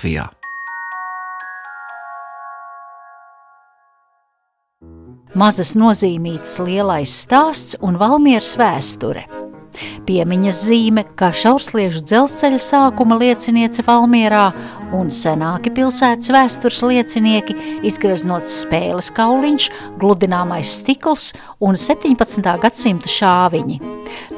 Latvijā. 0.00 0.30
Mazas 5.36 5.76
nozīmītas 5.78 6.58
lielais 6.64 7.12
stāsts 7.22 7.76
un 7.80 8.00
Valmieras 8.00 8.56
vēsture. 8.58 9.26
Piemiņas 10.08 10.64
zīme, 10.68 11.04
kā 11.18 11.30
šaursliežu 11.36 12.02
dzelzceļa 12.06 12.60
sākuma 12.64 13.18
lieciniece 13.20 13.84
Valmierā 13.86 14.50
un 14.96 15.12
senāki 15.14 15.72
pilsētas 15.76 16.32
vēstures 16.34 16.82
liecinieki, 16.86 17.56
izgraznots 17.86 18.60
spēles 18.64 19.12
kauliņš, 19.16 19.68
gludināmais 20.00 20.72
stikls 20.80 21.30
un 21.60 21.78
17. 21.80 22.50
gadsimta 22.64 23.10
šāviņi. 23.10 23.80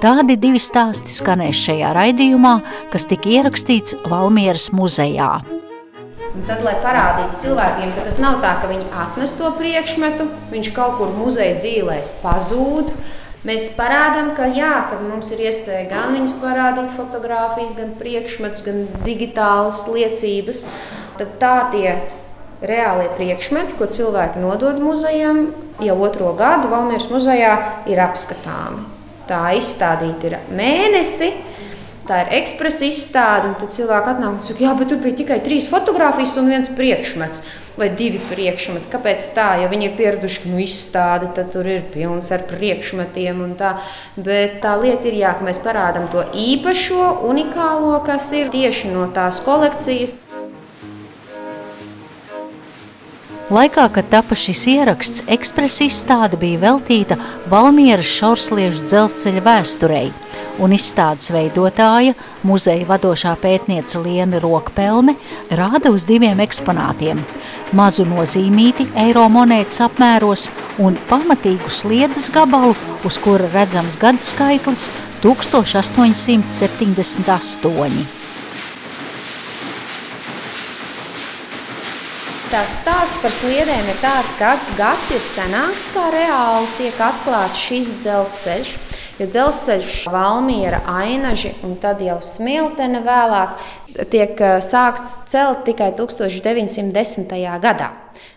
Tādi 0.02 0.36
divi 0.36 0.60
stāsti 0.60 1.12
skanēs 1.14 1.64
šajā 1.66 1.94
raidījumā, 1.96 2.58
kas 2.92 3.08
tika 3.10 3.30
ierakstīts 3.38 3.96
Valmieras 4.10 4.70
muzejā. 4.76 5.32
Un 6.32 6.46
tad, 6.48 6.62
lai 6.64 6.78
parādītu 6.80 7.42
cilvēkiem, 7.42 7.90
ka 7.92 8.06
tas 8.06 8.16
nav 8.22 8.38
tā, 8.40 8.54
ka 8.62 8.68
viņi 8.70 8.86
atnes 9.02 9.34
to 9.36 9.50
priekšmetu, 9.58 10.30
viņš 10.52 10.70
kaut 10.76 10.96
kur 11.00 11.12
muzeja 11.12 11.58
dzīvēs 11.58 12.14
pazūd. 12.22 12.88
Mēs 13.42 13.72
parādām, 13.74 14.32
ka, 14.38 14.46
jā, 14.54 14.70
ka 14.86 15.00
mums 15.02 15.32
ir 15.34 15.40
iespēja 15.48 15.88
gan 15.90 16.12
viņus 16.14 16.36
parādīt, 16.38 16.92
fotografijas, 16.94 17.72
gan 17.74 17.96
priekšmetus, 17.98 18.62
gan 18.62 18.84
digitālas 19.02 19.82
liecības. 19.90 20.62
Tad 21.18 21.32
tā 21.42 21.56
tie 21.72 21.96
reālie 22.62 23.08
priekšmeti, 23.16 23.74
ko 23.78 23.88
cilvēki 23.90 24.42
nodod 24.44 24.78
muzejam, 24.78 25.48
jau 25.82 25.96
otro 26.06 26.30
gadu 26.38 26.70
Valmieras 26.70 27.08
muzejā 27.10 27.56
ir 27.90 28.02
apskatāmi. 28.04 28.86
Tā 29.26 29.42
izstādīta 29.58 30.30
ir 30.30 30.38
mēnesi 30.54 31.32
tā 32.12 32.20
ir 32.26 32.32
ekspresa 32.42 32.84
izstāde, 32.84 33.48
un 33.48 33.58
tad 33.60 33.72
cilvēki 33.72 34.12
atnāk 34.12 34.36
un 34.36 34.44
saka, 34.44 34.64
jā, 34.66 34.76
bet 34.76 34.90
tur 34.92 35.00
bija 35.00 35.18
tikai 35.22 35.40
trīs 35.44 35.68
fotogrāfijas 35.70 36.36
un 36.40 36.50
viens 36.52 36.72
priekšmets. 36.76 37.44
Vai 37.72 37.88
divi 37.96 38.18
priekšmeti. 38.28 38.90
Kāpēc 38.92 39.30
tā? 39.32 39.46
Jo 39.62 39.70
viņi 39.72 39.86
ir 39.88 39.94
pieraduši, 39.96 40.42
ka 40.42 40.50
nu, 40.52 40.58
izstāde 40.60 41.30
tur 41.54 41.64
ir 41.64 41.86
pilns 41.94 42.28
ar 42.34 42.42
priekšmetiem. 42.50 43.38
Tā. 43.56 43.70
Bet 44.20 44.58
tā 44.60 44.74
lieta 44.76 45.08
ir, 45.08 45.16
jā, 45.22 45.30
ka 45.38 45.46
mēs 45.46 45.62
parādām 45.64 46.10
to 46.12 46.26
īpašo, 46.36 47.06
unikālo, 47.30 47.94
kas 48.04 48.28
ir 48.36 48.52
tieši 48.52 48.92
no 48.92 49.06
tās 49.16 49.40
kolekcijas. 49.40 50.18
Laikā, 53.52 53.86
kad 53.96 54.12
tapa 54.12 54.36
šis 54.36 54.66
ieraksts, 54.74 55.24
ekspresa 55.32 55.88
izstāde 55.88 56.36
bija 56.40 56.60
veltīta 56.60 57.16
Valmieras 57.52 58.12
šaursliežu 58.20 58.84
dzelzceļa 58.84 59.44
vēsturei 59.48 60.10
un 60.60 60.74
izstādes 60.76 61.30
veidotāja, 61.32 62.12
muzeja 62.44 62.84
vadošā 62.90 63.32
pētniece 63.40 64.02
Liena 64.02 64.42
Rokpelne 64.42 65.16
rāda 65.50 65.94
uz 65.94 66.04
diviem 66.08 66.42
eksponātiem– 66.44 67.24
mazu 67.76 68.06
nozīmīti 68.08 68.86
eiro 69.00 69.28
monētas 69.32 69.80
apmēros 69.86 70.50
un 70.82 70.96
pamatīgu 71.08 71.70
sliedas 71.72 72.30
gabalu, 72.32 72.74
uz 73.06 73.18
kura 73.22 73.48
redzams 73.52 73.96
gada 74.00 74.22
skaitlis 74.22 74.90
1878. 75.24 78.06
Tās 82.52 82.68
stāsts 82.82 83.18
par 83.22 83.32
sliedēm 83.32 83.86
ir 83.88 83.96
tāds, 84.02 84.32
ka 84.36 84.60
gads 84.76 85.10
ir 85.16 85.22
senāks, 85.24 85.88
kā 85.94 86.10
reāli 86.12 86.68
tiek 86.76 86.96
atklāts 87.00 87.56
šis 87.56 87.88
dzelzceļš. 88.02 88.91
Jo 89.20 89.26
dzelzceļš, 89.28 89.96
Valmiera, 90.08 90.80
Ainaži 90.88 91.52
un 91.66 91.74
tad 91.80 92.00
jau 92.00 92.16
Smiltene 92.24 93.02
vēlāk 93.04 93.58
tiek 94.12 94.38
eh, 94.40 94.60
sākts 94.64 95.12
celt 95.28 95.66
tikai 95.66 95.90
1910. 95.98 97.34
gadā. 97.60 97.90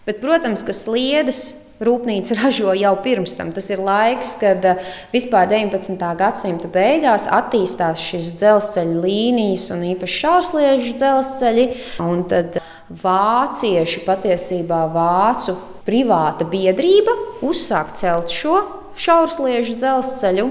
Bet, 0.05 0.19
protams, 0.19 0.65
ka 0.67 0.75
sliedes 0.75 1.55
rūpnīca 1.79 2.35
ražo 2.41 2.75
jau 2.75 2.91
pirms 3.05 3.37
tam. 3.39 3.53
Tas 3.55 3.71
ir 3.71 3.83
laiks, 3.83 4.35
kad 4.41 4.67
eh, 4.67 4.83
vispār 5.15 5.47
19. 5.51 5.95
gadsimta 6.19 6.71
beigās 6.71 7.29
attīstās 7.31 8.03
šīs 8.11 8.33
dzelzceļa 8.41 9.01
līnijas 9.07 9.69
un 9.75 9.87
īpaši 9.95 10.21
šaursliežu 10.25 10.95
dzelzceļi. 10.99 11.69
Un 12.03 12.25
tad 12.31 12.59
vācieši 12.91 14.03
patiesībā 14.05 14.85
vācu 14.91 15.55
privāta 15.87 16.45
biedrība 16.49 17.15
uzsāk 17.47 17.95
celt 17.95 18.33
šo 18.33 18.59
šaursliežu 18.99 19.75
dzelzceļu, 19.79 20.45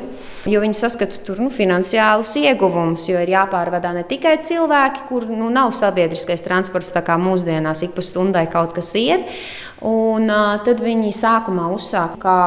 jo 0.51 0.63
viņi 0.63 0.77
saskata 0.77 1.21
tur 1.25 1.41
nu, 1.45 1.51
finansiālus 1.53 2.35
ieguvumus, 2.43 3.07
jo 3.09 3.21
ir 3.23 3.33
jāpārvadā 3.33 3.95
ne 3.97 4.05
tikai 4.09 4.37
cilvēki, 4.45 5.07
kur 5.09 5.27
nu, 5.31 5.49
nav 5.53 5.73
sabiedriskais 5.77 6.45
transports, 6.45 6.93
tā 6.95 7.05
kā 7.07 7.17
mūsdienās 7.21 7.85
ik 7.87 7.95
pa 7.97 8.05
stundai 8.05 8.47
kaut 8.53 8.77
kas 8.77 8.93
iet. 9.01 9.29
Un, 9.85 10.31
uh, 10.31 10.55
tad 10.65 10.81
viņi 10.81 11.13
sākumā 11.13 11.67
uzsāka 11.75 12.21
kā 12.23 12.39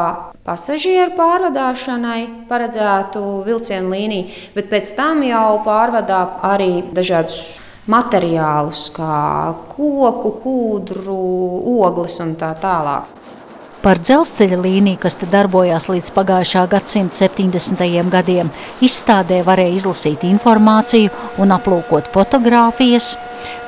pasažieru 0.48 1.14
pārvadāšanai 1.18 2.48
paredzētu 2.50 3.24
vilcienu 3.46 3.92
līniju, 3.94 4.42
bet 4.56 4.72
pēc 4.72 4.94
tam 4.98 5.22
jau 5.28 5.60
pārvadā 5.66 6.22
arī 6.48 6.88
dažādus 6.96 7.60
materiālus, 7.88 8.88
kā 8.96 9.18
koku, 9.74 10.34
kūdru, 10.44 11.20
ogles 11.78 12.18
un 12.24 12.36
tā 12.40 12.54
tālāk. 12.62 13.17
Par 13.78 14.00
dzelzceļa 14.02 14.58
līniju, 14.58 14.98
kas 15.04 15.20
te 15.22 15.28
darbojās 15.30 15.86
līdz 15.92 16.10
pagājušā 16.16 16.64
gadsimta 16.72 17.28
70. 17.28 17.84
gadiem, 18.10 18.50
izstādē 18.82 19.44
varēja 19.46 19.76
izlasīt 19.78 20.26
informāciju 20.26 21.12
un 21.38 21.54
aplūkot 21.54 22.10
fotogrāfijas, 22.14 23.12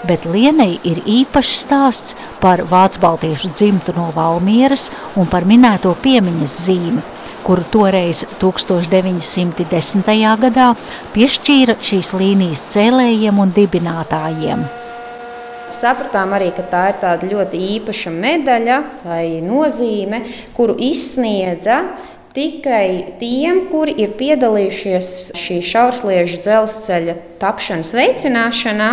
bet 0.09 0.25
Lienei 0.25 0.79
ir 0.89 1.03
īpašs 1.05 1.61
stāsts 1.65 2.17
par 2.41 2.65
Vācu 2.71 3.03
baltiešu 3.05 3.53
dzimtu 3.53 3.93
no 3.99 4.09
Valmieras 4.15 4.89
un 5.15 5.29
par 5.29 5.45
minēto 5.45 5.93
piemiņas 6.01 6.57
zīmi, 6.65 7.05
kuru 7.45 7.69
toreiz 7.69 8.25
1910. 8.41 10.11
gadā 10.41 10.73
piešķīra 11.13 11.77
šīs 11.85 12.13
līnijas 12.17 12.65
cēlējiem 12.73 13.45
un 13.45 13.53
dibinātājiem. 13.53 14.67
Sapratām 15.75 16.33
arī, 16.37 16.51
ka 16.55 16.65
tā 16.69 16.83
ir 16.91 17.01
tāda 17.01 17.27
ļoti 17.29 17.59
īpaša 17.77 18.13
medaļa 18.13 18.77
vai 19.03 19.25
nozīme, 19.45 20.23
kuru 20.57 20.77
izsniedza 20.89 21.81
tikai 22.35 23.17
tiem, 23.19 23.65
kuri 23.71 23.95
ir 24.03 24.15
piedalījušies 24.19 25.11
šī 25.39 25.59
šaursliežu 25.65 26.39
dzelzceļa 26.45 27.17
tapšanas 27.41 27.93
veicināšanā 27.97 28.89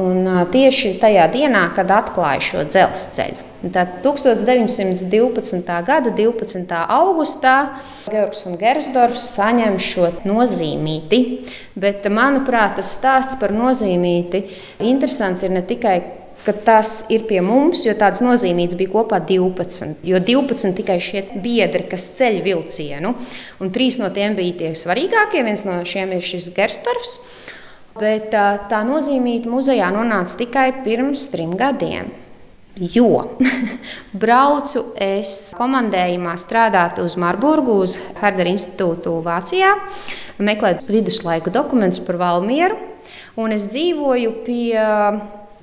un 0.00 0.32
tieši 0.54 0.96
tajā 1.02 1.28
dienā, 1.34 1.68
kad 1.76 1.90
atklāja 2.00 2.46
šo 2.52 2.66
dzelzceļu. 2.70 3.49
Tātad 3.60 3.98
1912. 4.00 5.74
gada 5.84 6.12
12. 6.16 6.78
augustā 6.88 7.56
Georgs 8.08 8.46
un 8.48 8.56
Gersdorfs 8.60 9.26
saņem 9.34 9.76
šo 9.76 10.08
nozīmīti. 10.24 11.20
Bet, 11.76 12.08
manuprāt, 12.08 12.78
tas 12.78 12.94
stāsts 12.96 13.36
par 13.40 13.52
nozīmīti 13.52 14.46
interesants 14.80 15.44
ir 15.44 15.52
ne 15.52 15.60
tikai 15.66 15.98
ka 16.44 16.54
tas 16.56 17.04
ir 17.12 17.26
pie 17.28 17.42
mums, 17.44 17.82
jo 17.84 17.92
tāds 18.00 18.22
nozīmīgs 18.24 18.78
bija 18.78 18.94
kopā 18.94 19.20
12. 19.28 20.00
Jo 20.08 20.20
12 20.24 20.72
tikai 20.78 20.96
šie 21.02 21.26
biedri, 21.44 21.84
kas 21.90 22.08
ceļ 22.16 22.40
vilcienu, 22.46 23.12
un 23.60 23.72
trīs 23.74 24.00
no 24.00 24.08
tiem 24.14 24.38
bija 24.38 24.56
tie 24.62 24.72
svarīgākie. 24.78 25.44
Viens 25.44 25.66
no 25.68 25.76
šiem 25.84 26.16
ir 26.16 26.24
šis 26.24 26.48
Gerstorfs. 26.56 27.18
Bet 28.00 28.30
tā, 28.32 28.82
nozīmīta 28.88 29.50
muzejā 29.50 29.90
nonāca 29.92 30.38
tikai 30.40 30.70
pirms 30.86 31.28
trim 31.32 31.52
gadiem. 31.58 32.08
Jo 32.80 33.26
braucu 34.22 34.86
es 34.96 35.52
komandējumā 35.58 36.32
strādāt 36.40 37.00
uz 37.02 37.18
Marburgu, 37.20 37.76
uz 37.84 37.98
Herdera 38.22 38.48
institūtu 38.48 39.18
Vācijā, 39.26 39.74
meklēt 40.40 40.86
viduslaiku 40.88 41.52
dokumentus 41.52 42.00
par 42.06 42.16
Valmieru. 42.20 42.78
Un 43.40 43.52
es 43.52 43.66
dzīvoju 43.68 44.32
pie 44.46 44.80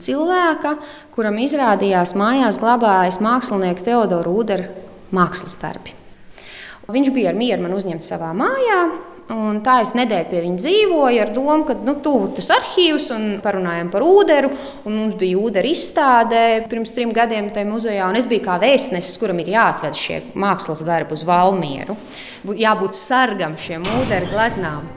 cilvēka, 0.02 0.76
kuram 1.16 1.40
izrādījās 1.42 2.14
mājās 2.18 2.60
glabājas 2.62 3.18
mākslinieka 3.24 3.90
Teodora 3.90 4.30
Udera 4.30 4.70
mākslas 5.10 5.58
darbi. 5.58 5.96
Viņš 6.88 7.10
bija 7.16 7.34
ar 7.34 7.40
mieru 7.40 7.66
man 7.66 7.74
uzņemt 7.76 8.06
savā 8.06 8.30
mājā, 8.38 8.82
Un 9.28 9.58
tā 9.60 9.82
es 9.84 9.90
nedēļu 9.92 10.30
pie 10.30 10.40
viņa 10.40 10.62
dzīvoju 10.62 11.20
ar 11.20 11.32
domu, 11.36 11.66
ka 11.68 11.74
nu, 11.84 11.98
tuvu 12.04 12.30
tas 12.38 12.48
arhīvs 12.56 13.10
un 13.12 13.26
parunājām 13.44 13.90
par 13.92 14.06
ūderu. 14.08 14.54
Mums 14.88 15.18
bija 15.20 15.42
ūdera 15.42 15.68
izstādē 15.68 16.44
pirms 16.72 16.96
trim 16.96 17.12
gadiem 17.16 17.50
tajā 17.52 17.68
muzejā. 17.68 18.08
Es 18.16 18.28
biju 18.30 18.46
kā 18.46 18.56
vēstnesis, 18.62 19.18
kuram 19.20 19.42
ir 19.44 19.52
jāatved 19.52 20.00
šie 20.00 20.22
mākslas 20.32 20.86
darbi 20.88 21.18
uz 21.18 21.26
Valmieru. 21.28 21.98
Jābūt 22.56 22.96
sargam 22.96 23.58
šiem 23.60 23.84
ūdera 24.00 24.32
gleznām. 24.32 24.88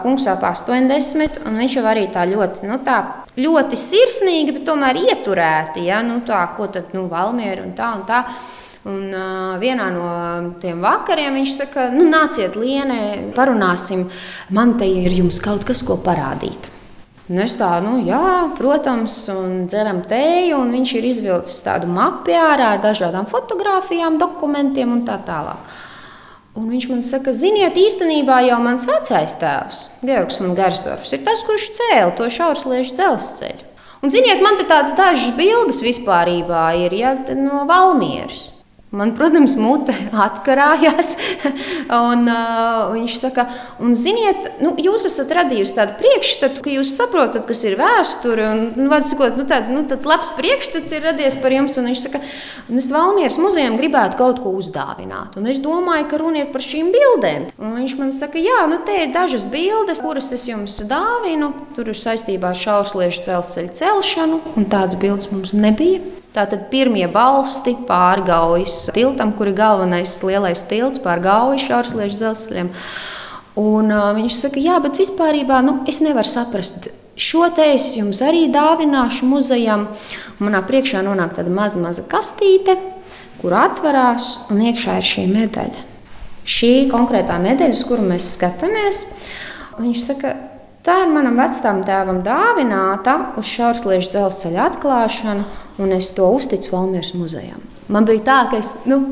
Kungs 0.00 0.26
ap 0.32 0.42
80, 0.48 1.42
un 1.46 1.60
viņš 1.60 1.76
jau 1.76 1.84
arī 1.86 2.06
tā 2.10 2.24
ļoti, 2.26 2.66
nu, 2.66 2.80
tā 2.82 2.96
ļoti 3.38 3.78
sirsnīgi, 3.78 4.56
bet 4.56 4.66
tomēr 4.66 4.98
ieturēti. 5.04 5.84
Ja? 5.86 6.00
Nu, 6.02 6.24
tā, 6.26 6.42
ko 6.56 6.66
tad 6.72 6.90
nu, 6.96 7.04
Valmiera 7.12 7.62
un 7.62 7.76
tā 7.78 7.92
un 8.00 8.02
tā. 8.08 8.24
Un, 8.88 9.10
uh, 9.12 9.58
vienā 9.60 9.90
no 9.92 10.10
tiem 10.62 10.78
vakariem 10.80 11.34
viņš 11.36 11.50
saka, 11.52 11.90
nu, 11.92 12.06
nāciet, 12.08 12.54
Lienē, 12.56 13.32
parunāsim. 13.36 14.06
Man 14.56 14.78
te 14.80 14.88
ir 14.88 15.12
jums 15.18 15.40
kaut 15.44 15.66
kas, 15.68 15.82
ko 15.84 15.98
parādīt. 16.00 16.70
Nu, 17.30 17.42
es 17.44 17.58
tā, 17.60 17.68
nu, 17.84 17.98
jā, 18.08 18.48
protams, 18.56 19.12
un 19.30 19.68
dzeram 19.70 20.00
tēju, 20.08 20.56
un 20.64 20.72
viņš 20.74 20.94
ir 20.96 21.04
izvilcis 21.06 21.60
tādu 21.62 21.86
mapi 21.92 22.34
ārā 22.34 22.72
ar 22.74 22.80
dažādām 22.82 23.28
fotografijām, 23.30 24.16
dokumentiem 24.18 24.96
un 24.96 25.04
tā 25.06 25.20
tālāk. 25.28 25.68
Un 26.58 26.66
viņš 26.72 26.86
man 26.90 27.04
saka, 27.06 27.30
ziniet, 27.36 27.76
īstenībā 27.78 28.40
jau 28.48 28.58
mans 28.64 28.88
vecais 28.88 29.36
tēvs, 29.38 29.82
Georgs 30.02 30.40
Garsdorfs, 30.56 31.12
ir 31.14 31.22
tas, 31.28 31.44
kurš 31.46 31.68
cēla 31.76 32.16
to 32.18 32.26
šaursliežu 32.32 32.96
dzelzceļu. 32.96 33.68
Un, 34.00 34.10
ziniet, 34.10 34.40
man 34.42 34.56
te 34.58 34.64
tādas 34.64 34.96
dažas 34.98 35.36
bildes 35.36 35.84
vispārībā 35.84 36.64
ir 36.80 36.96
ja, 36.96 37.12
no 37.36 37.62
Valmieras. 37.68 38.48
Man, 38.90 39.12
protams, 39.14 39.52
mute 39.54 39.94
atkarājās. 40.10 41.12
un, 42.10 42.24
uh, 42.26 42.90
viņš 42.90 43.12
saka, 43.20 43.44
un, 43.78 43.92
ziniet, 43.94 44.48
nu, 44.58 44.72
jūs 44.82 45.06
esat 45.06 45.30
radījusi 45.38 45.76
tādu 45.76 45.94
priekšstatu, 46.00 46.64
ka 46.64 46.72
jūs 46.74 46.96
saprotat, 46.98 47.46
kas 47.46 47.62
ir 47.68 47.76
vēsture. 47.78 48.48
Un, 48.50 48.64
nu, 48.74 48.90
sakot, 49.06 49.38
nu, 49.38 49.46
tād, 49.46 49.70
nu, 49.70 49.84
tāds 49.90 50.10
labs 50.10 50.32
priekšstats 50.34 50.96
ir 50.96 51.06
radies 51.06 51.38
par 51.38 51.54
jums. 51.54 51.78
Un 51.78 51.86
viņš 51.92 52.02
saka, 52.08 52.22
un 52.66 52.82
es 52.82 52.90
Valmieras 52.90 53.38
muzejam 53.38 53.78
gribētu 53.78 54.18
kaut 54.18 54.42
ko 54.42 54.56
uzdāvināt. 54.58 55.38
Un 55.38 55.46
es 55.54 55.62
domāju, 55.62 56.10
ka 56.10 56.18
runa 56.24 56.42
ir 56.42 56.50
par 56.50 56.66
šīm 56.66 56.90
bildēm. 56.90 57.46
Un 57.62 57.78
viņš 57.78 57.98
man 58.00 58.10
saka, 58.16 58.42
jā, 58.42 58.64
nu, 58.72 58.82
te 58.82 59.04
ir 59.04 59.14
dažas 59.14 59.46
bildes, 59.46 60.02
kuras 60.02 60.32
es 60.34 60.48
jums 60.50 60.80
dāvinu. 60.90 61.52
Tur 61.78 61.94
ir 61.94 61.98
saistībā 61.98 62.50
ar 62.50 62.58
šaursliežu 62.58 63.22
dzelzceļa 63.28 63.76
celšanu, 63.84 64.42
un 64.58 64.66
tādas 64.66 64.98
bildes 64.98 65.30
mums 65.30 65.54
nebija. 65.54 66.02
Tātad 66.30 66.68
pirmie 66.70 67.08
balsti 67.10 67.72
pāri 67.88 68.22
Gaujas 68.28 68.84
tiltam, 68.94 69.32
kur 69.34 69.48
ir 69.50 69.56
galvenais 69.58 70.12
lielais 70.22 70.62
tilts 70.70 71.02
pāri 71.02 71.24
Gaujas 71.24 71.64
šaursliežu 71.66 72.20
dzelzceļam. 72.20 72.70
Un, 73.58 73.90
uh, 73.90 74.12
viņš 74.14 74.36
saka, 74.38 74.62
jā, 74.62 74.76
bet 74.78 74.94
vispār 75.00 75.40
nu, 75.66 75.80
es 75.90 75.98
nevaru 76.00 76.30
saprast. 76.30 76.86
Šo 77.18 77.48
te 77.52 77.66
es 77.74 77.96
jums 77.98 78.22
arī 78.22 78.46
dāvināšu 78.48 79.26
muzejam. 79.26 79.88
Manā 80.38 80.62
priekšā 80.64 81.02
nonāk 81.02 81.34
tāda 81.36 81.50
maza, 81.50 81.82
maza 81.82 82.06
kastīte, 82.06 82.78
kur 83.42 83.56
atverās 83.58 84.46
un 84.54 84.62
iekšā 84.70 85.00
ir 85.00 85.08
šī 85.10 85.26
medaļa. 85.34 85.82
Šī 86.46 86.72
konkrētā 86.94 87.36
medaļa, 87.42 87.74
uz 87.74 87.82
kuru 87.84 88.06
mēs 88.06 88.30
skatāmies, 88.38 89.02
viņš 89.82 90.06
saka, 90.06 90.36
Tā 90.80 90.94
ir 91.04 91.10
manam 91.12 91.36
vecām 91.36 91.82
tēvam 91.84 92.22
dāvināta 92.24 93.16
uz 93.40 93.48
šaursliežu 93.50 94.14
dzelzceļa 94.14 94.62
atklāšanu, 94.70 95.42
un 95.84 95.92
es 95.92 96.08
to 96.16 96.28
uzticu 96.32 96.72
Valmieras 96.72 97.12
muzejam. 97.12 97.60
Man 97.92 98.06
bija 98.08 98.22
tā, 98.24 98.38
ka 98.48 98.60
es 98.62 98.78
nu, 98.88 99.02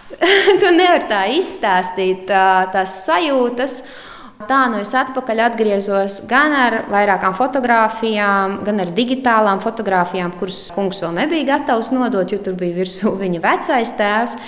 tu 0.60 0.72
nevari 0.74 1.06
tā 1.10 1.20
izstāstīt 1.36 2.26
tā, 2.30 2.66
tās 2.74 2.96
sajūtas. 3.04 3.82
Tā 4.48 4.60
nu 4.72 4.80
es 4.82 4.92
atpakaļ 4.96 5.42
atgriezos 5.46 6.20
gan 6.28 6.54
ar 6.56 6.76
vairākām 6.92 7.36
fotografijām, 7.38 8.60
gan 8.66 8.82
ar 8.84 8.92
digitālām 8.96 9.62
fotografijām, 9.64 10.34
kuras 10.40 10.66
kungs 10.74 11.00
vēl 11.04 11.14
nebija 11.20 11.48
gatavs 11.54 11.92
nodot, 11.94 12.32
jo 12.32 12.40
tur 12.44 12.58
bija 12.60 12.76
virsū 12.82 13.14
viņa 13.20 13.42
vecais 13.44 13.94
tēvs 13.98 14.38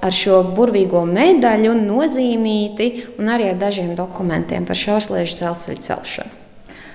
ar 0.00 0.16
šo 0.16 0.42
burvīgo 0.56 1.02
medaļu, 1.08 1.74
nozīmīti 1.84 2.90
un 3.18 3.32
arī 3.34 3.52
ar 3.52 3.60
dažiem 3.60 3.96
dokumentiem 3.98 4.68
par 4.68 4.78
šausliežu 4.78 5.40
dzelzceļa 5.40 5.88
celšanu. 5.90 6.39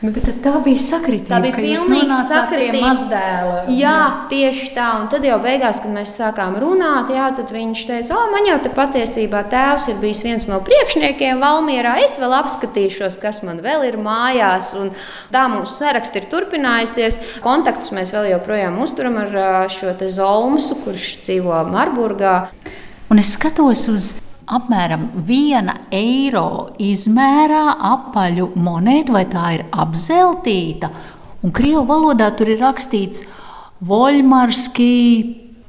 Bet 0.04 0.28
tā 0.44 0.52
bija 0.64 0.82
sakritība. 0.84 1.30
Tā 1.32 1.38
bija 1.44 1.56
pilnīgi 1.56 2.18
sakritība. 2.30 3.52
Jā, 3.72 4.00
tieši 4.32 4.68
tā. 4.76 4.88
Un 5.00 5.08
tad 5.12 5.24
jau 5.26 5.38
beigās, 5.44 5.80
kad 5.84 5.94
mēs 5.94 6.12
sākām 6.18 6.58
runāt, 6.62 7.14
jā, 7.16 7.30
tad 7.38 7.54
viņš 7.56 7.84
teica, 7.90 8.18
o, 8.18 8.26
man 8.34 8.50
jau 8.50 8.58
te 8.62 8.72
patiesībā 8.76 9.46
tēvs 9.52 9.88
ir 9.94 10.02
bijis 10.02 10.24
viens 10.28 10.50
no 10.52 10.60
priekšniekiem 10.66 11.40
Valmierā. 11.44 11.96
Es 12.04 12.18
vēl 12.22 12.36
apskatīšos, 12.42 13.20
kas 13.24 13.42
man 13.48 13.64
vēl 13.66 13.88
ir 13.88 14.00
mājās. 14.02 14.74
Un 14.78 14.92
tā 15.34 15.46
mūsu 15.52 15.80
saraksts 15.80 16.20
ir 16.20 16.28
turpinājusies. 16.34 17.22
Kontaktus 17.46 17.94
mēs 17.96 18.12
vēl 18.16 18.34
joprojām 18.34 18.78
uzturam 18.84 19.22
ar 19.24 19.72
šo 19.72 19.96
Zolmusu, 19.96 20.82
kurš 20.84 21.16
dzīvo 21.24 21.64
Marburgā. 21.72 22.38
Un 23.10 23.22
es 23.22 23.36
skatos 23.38 23.88
uz 23.92 24.14
apmēram 24.46 25.08
viena 25.28 25.78
eiro 25.94 26.72
izmērā 26.82 27.78
apaļu 27.92 28.52
monētu, 28.56 29.16
vai 29.16 29.26
tā 29.32 29.46
ir 29.58 29.66
apzeltīta. 29.72 30.92
Un 31.46 31.54
krievu 31.56 31.86
valodā 31.90 32.32
tur 32.38 32.54
ir 32.54 32.62
rakstīts 32.64 33.26
Voļmarski 33.86 34.92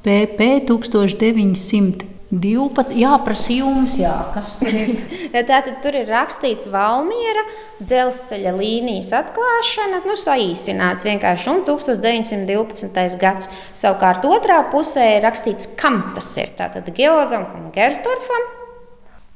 PP 0.05 0.53
1900. 0.69 2.13
12. 2.27 2.91
Jāprasa 2.99 3.53
jums, 3.55 3.93
jā, 3.95 4.11
kas 4.33 4.57
tur 4.59 4.73
ir. 4.75 4.97
Tātad 5.47 5.77
tur 5.83 5.95
ir 5.95 6.09
rakstīts 6.11 6.67
Valmiera 6.67 7.45
dzelzceļa 7.79 8.51
līnijas 8.57 9.13
atklāšana, 9.15 10.01
nu, 10.03 10.17
saīsināts 10.19 11.07
vienkārši 11.07 11.53
un 11.53 11.63
1912. 11.69 13.17
gads. 13.21 13.47
Savukārt 13.71 14.27
otrā 14.27 14.59
pusē 14.73 15.13
ir 15.15 15.23
rakstīts, 15.23 15.71
kam 15.79 16.09
tas 16.17 16.27
ir. 16.35 16.51
Tātad 16.59 16.91
Georgam 16.99 17.47
un 17.55 17.71
Gersdorfam 17.75 18.56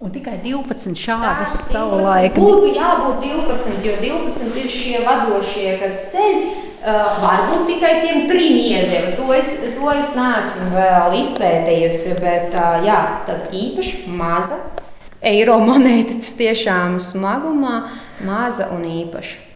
Un 0.01 0.09
tikai 0.09 0.39
12 0.41 0.97
šādas 0.97 1.51
savulaik. 1.67 2.33
Būtu 2.33 2.71
jābūt 2.73 3.19
12, 3.21 3.83
jo 3.85 3.99
12 4.01 4.55
ir 4.57 4.71
šie 4.73 5.01
vadošie, 5.05 5.75
kas 5.77 5.99
ceļ. 6.09 6.39
Uh, 6.81 7.19
varbūt 7.21 7.67
tikai 7.69 7.91
tiem 8.01 8.23
trim 8.25 8.55
iedeva. 8.57 9.11
To 9.19 9.27
es, 9.37 9.51
to 9.75 9.91
es 9.93 10.09
neesmu 10.17 10.71
vēl 10.73 11.19
izpētījusi, 11.19 12.15
bet 12.17 12.57
uh, 12.57 12.81
jā, 12.81 12.97
tad 13.29 13.53
īpaši 13.53 14.09
maza 14.17 14.57
eiro 15.21 15.59
monēta, 15.61 16.17
tiešām 16.17 16.97
smagumā, 16.97 17.83
maza 18.25 18.71
un 18.73 18.89
īpaša. 18.89 19.50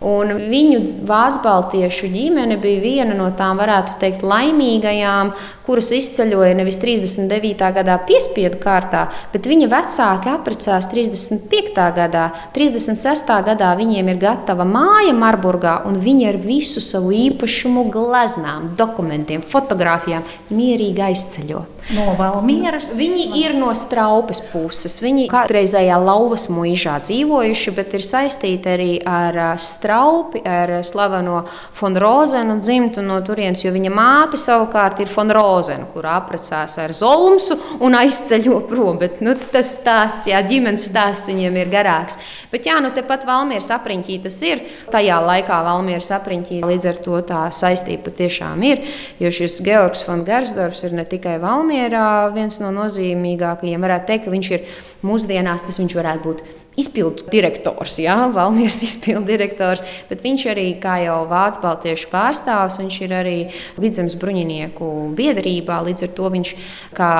Un 0.00 0.30
viņu 0.48 0.78
vācu 1.04 1.42
baltiešu 1.44 2.08
ģimene 2.08 2.56
bija 2.56 2.80
viena 2.80 3.16
no 3.18 3.26
tām, 3.36 3.58
varētu 3.60 3.98
teikt, 4.00 4.22
laimīgajām, 4.24 5.34
kuras 5.66 5.90
izceļoja 5.92 6.54
nevis 6.56 6.78
39. 6.80 7.68
gadā 7.76 7.98
piespiedu 8.08 8.56
kārtā, 8.62 9.02
bet 9.34 9.44
viņa 9.44 9.68
vecāki 9.68 10.32
apprecās 10.32 10.88
35. 10.88 11.84
gadā. 11.98 12.24
36. 12.56 13.34
gadā 13.50 13.74
viņiem 13.76 14.08
ir 14.14 14.22
gatava 14.24 14.64
māja 14.64 15.12
Marburgā, 15.12 15.82
un 15.84 16.00
viņi 16.00 16.30
ar 16.32 16.40
visu 16.48 16.80
savu 16.80 17.12
īpašumu, 17.12 17.90
gleznām, 17.92 18.72
dokumentiem, 18.80 19.44
fotografijām 19.44 20.24
mierīgi 20.48 21.04
aizceļo. 21.10 21.66
No 21.90 22.12
Valmieras. 22.14 22.92
Viņi 22.94 23.40
ir 23.40 23.56
no 23.58 23.72
straupes 23.74 24.38
puses. 24.52 25.00
Viņi 25.02 25.26
kādreizējā 25.32 25.96
lauvas 25.98 26.46
mūžā 26.52 27.00
dzīvojuši, 27.02 27.72
bet 27.74 27.96
ir 27.98 28.04
saistīti 28.06 28.70
arī 28.70 28.90
ar 29.02 29.38
straupi, 29.58 30.42
ar 30.46 30.76
slaveno 30.86 31.40
Fonrozenu 31.74 32.60
dzimtu 32.62 33.02
no 33.02 33.18
turienes, 33.26 33.64
jo 33.64 33.72
viņa 33.74 33.90
māte 33.94 34.38
savukārt 34.38 35.02
ir 35.02 35.10
Fonrozena, 35.10 35.88
kur 35.90 36.06
apprecās 36.06 36.76
ar 36.78 36.94
Zolmsu 36.94 37.58
un 37.82 37.98
aizceļo 37.98 38.60
prom. 38.70 39.00
Bet, 39.00 39.18
nu, 39.24 39.34
tas 39.50 39.72
stāsts, 39.80 40.30
jā, 40.30 40.38
ģimenes 40.46 40.86
stāsts 40.92 41.32
viņiem 41.32 41.58
ir 41.58 41.72
garāks. 41.74 42.20
Bet 42.54 42.70
jā, 42.70 42.78
nu 42.84 42.92
tepat 42.94 43.26
Valmieras 43.26 43.70
apriņķī 43.74 44.20
tas 44.28 44.38
ir. 44.46 44.62
Tajā 44.94 45.18
laikā 45.26 45.58
Valmieras 45.66 46.12
apriņķī 46.20 46.62
līdz 46.70 46.88
ar 46.92 47.02
to 47.02 47.18
tā 47.26 47.42
saistība 47.54 48.06
patiešām 48.06 48.62
ir, 48.70 48.86
jo 49.18 49.34
šis 49.34 49.58
Georgs 49.66 50.06
von 50.06 50.22
Gersdorfs 50.28 50.86
ir 50.86 50.94
ne 50.94 51.06
tikai 51.08 51.38
Valmieras, 51.42 51.79
Valmierā 51.80 52.32
viens 52.34 52.58
no 52.60 52.70
nozīmīgākajiem. 52.76 53.80
Varētu 53.80 54.08
teikt, 54.10 54.26
ka 54.26 54.32
viņš 54.34 54.48
ir 54.52 54.64
mūsdienās, 55.06 55.62
tas 55.64 55.78
viņš 55.80 55.94
varētu 55.96 56.24
būt 56.26 56.42
izpildu 56.80 57.24
direktors, 57.32 57.96
jā, 58.00 58.14
Valmieras 58.34 58.82
izpildu 58.88 59.24
direktors, 59.26 59.80
bet 60.10 60.20
viņš 60.22 60.44
arī, 60.52 60.66
kā 60.80 60.98
jau 61.06 61.22
Vācu 61.30 61.62
baltiešu 61.64 62.10
pārstāvs, 62.12 62.76
viņš 62.80 62.98
ir 63.06 63.14
arī 63.16 63.36
vidzemes 63.80 64.16
bruņinieku 64.20 64.90
biedrībā, 65.16 65.80
līdz 65.88 66.04
ar 66.04 66.12
to 66.18 66.30
viņš, 66.36 66.52
kā 66.96 67.12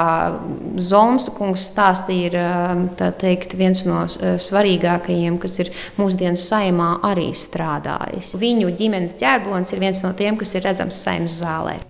Zomsa 0.77 1.33
kungs 1.37 1.65
stāstīja, 1.73 2.31
ir 2.31 3.15
teikt, 3.21 3.57
viens 3.57 3.87
no 3.89 4.05
svarīgākajiem, 4.11 5.41
kas 5.41 5.57
ir 5.65 5.73
mūsdienas 5.97 6.45
saimā 6.53 6.99
arī 7.09 7.31
strādājis. 7.33 8.37
Viņu 8.41 8.77
ģimenes 8.77 9.17
ķērbons 9.21 9.73
ir 9.73 9.89
viens 9.89 10.05
no 10.05 10.13
tiem, 10.17 10.37
kas 10.41 10.55
ir 10.55 10.69
redzams 10.69 11.01
saimas 11.01 11.41
zālē. 11.41 11.81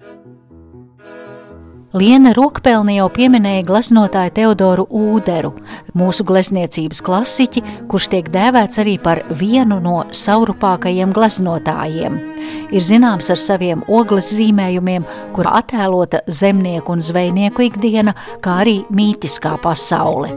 Liena 1.90 2.30
Rokpelni 2.36 3.00
jau 3.00 3.08
pieminēja 3.10 3.64
gleznotāju 3.66 4.30
Teodoru 4.36 4.84
Ūderu, 4.94 5.50
mūsu 5.98 6.22
glezniecības 6.28 7.02
klasiķi, 7.02 7.64
kurš 7.90 8.06
tiek 8.12 8.28
dēvēts 8.30 8.78
arī 8.78 8.94
par 9.02 9.24
vienu 9.40 9.80
no 9.82 10.04
saurupākajiem 10.14 11.10
gleznotājiem 11.16 12.20
ir 12.70 12.84
zināms 12.84 13.30
ar 13.32 13.40
saviem 13.40 13.84
ogles 13.88 14.32
zīmējumiem, 14.36 15.06
kur 15.36 15.48
attēlota 15.50 16.22
zemnieku 16.26 16.96
un 16.96 17.04
zvejnieku 17.04 17.68
ikdiena, 17.68 18.14
kā 18.44 18.60
arī 18.64 18.80
mītiskā 18.94 19.56
pasaule. 19.62 20.32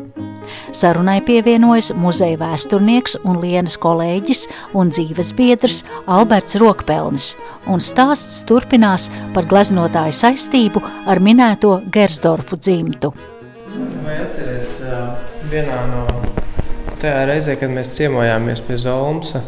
Sarunai 0.75 1.19
pievienojas 1.23 1.91
muzeja 1.95 2.37
vēsturnieks 2.41 3.15
un 3.23 3.39
Lienas 3.41 3.77
kolēģis 3.79 4.45
un 4.77 4.91
dzīves 4.91 5.31
biedrs 5.37 5.81
Alberts 6.11 6.57
Rokpelnis, 6.59 7.33
un 7.71 7.83
stāsts 7.83 8.41
turpinās 8.49 9.09
par 9.35 9.47
gleznotāju 9.49 10.15
saistību 10.19 10.83
ar 11.07 11.23
minēto 11.23 11.77
Gersdorfu 11.93 12.59
dzimtu. 12.59 13.13
Vai 14.03 14.19
atceries 14.25 14.81
vienā 15.49 15.79
no 15.89 16.05
tajā 17.01 17.25
reizē, 17.27 17.57
kad 17.59 17.71
mēs 17.73 17.95
ciemojāmies 17.97 18.61
pie 18.67 18.77
Zolmsa, 18.79 19.43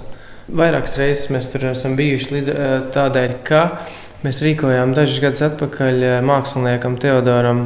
Vairākas 0.45 0.93
reizes 0.99 1.31
mēs 1.33 1.47
tur 1.49 1.63
esam 1.71 1.95
bijuši 1.97 2.33
līdz 2.35 2.49
tādēļ, 2.93 3.31
ka 3.47 3.61
mēs 4.21 4.43
rīkojām 4.45 4.93
dažus 4.93 5.23
gadus 5.23 5.41
atpakaļ 5.47 6.03
māksliniekam 6.25 6.99
Teodoram 7.01 7.63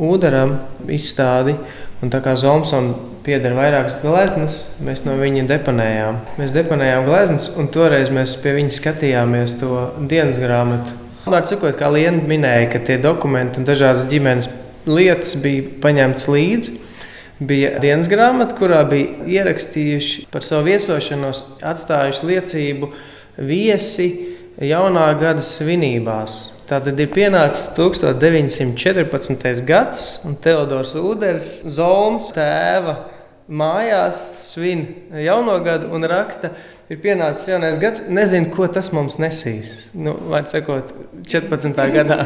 Uderam 0.00 0.54
izstādi. 0.86 1.56
Un 2.00 2.08
tā 2.08 2.22
kā 2.24 2.32
Zomsam 2.38 2.94
pieder 3.26 3.52
vairākas 3.58 3.98
gleznas, 4.00 4.60
mēs 4.80 5.02
no 5.04 5.16
viņa 5.18 5.42
deponējām. 5.50 6.20
Mēs 6.40 6.54
deponējām 6.54 7.04
gleznas, 7.08 7.50
un 7.60 7.68
toreiz 7.74 8.08
mēs 8.14 8.36
pie 8.40 8.54
viņa 8.56 8.76
skatījāmies 8.78 9.58
to 9.60 9.82
dienas 10.08 10.38
grāmatu. 10.40 10.94
Vārds 11.26 11.52
sakot, 11.52 11.74
kā 11.76 11.90
Liena 11.92 12.22
minēja, 12.30 12.70
ka 12.72 12.80
tie 12.86 12.96
dokumenti 13.02 13.60
un 13.60 13.66
dažādas 13.68 14.06
ģimenes 14.08 14.48
lietas 14.88 15.34
bija 15.42 15.66
paņemtas 15.82 16.30
līdzi. 16.32 16.78
Bija 17.40 17.78
dienas 17.80 18.08
grāmata, 18.12 18.52
kurā 18.58 18.82
bija 18.84 19.24
ierakstījuši 19.40 20.26
par 20.28 20.44
savu 20.44 20.66
viesošanos, 20.68 21.38
atstājuši 21.64 22.26
liecību 22.28 22.90
viesi 23.48 24.08
jaunā 24.60 25.06
gada 25.20 25.40
svinībās. 25.44 26.34
Tātad 26.68 27.00
ir 27.00 27.08
pienācis 27.14 27.70
1914. 27.78 29.64
gads, 29.66 30.02
un 30.28 30.36
Teodors 30.36 30.92
Uders, 31.00 31.48
Zolms, 31.64 32.28
tēva 32.36 32.94
mājās 33.50 34.20
svin 34.46 34.84
jauno 35.24 35.56
gadu 35.64 35.88
un 35.96 36.04
raksta, 36.12 36.52
ir 36.92 37.00
pienācis 37.02 37.48
jaunais 37.50 37.80
gads. 37.82 38.04
Nezinu, 38.06 38.52
ko 38.52 38.68
tas 38.68 38.92
mums 38.94 39.16
nesīs. 39.22 39.88
Nu, 39.96 40.14
vai 40.28 40.44
sakot, 40.50 40.92
14. 41.24 41.72
gadā. 41.96 42.20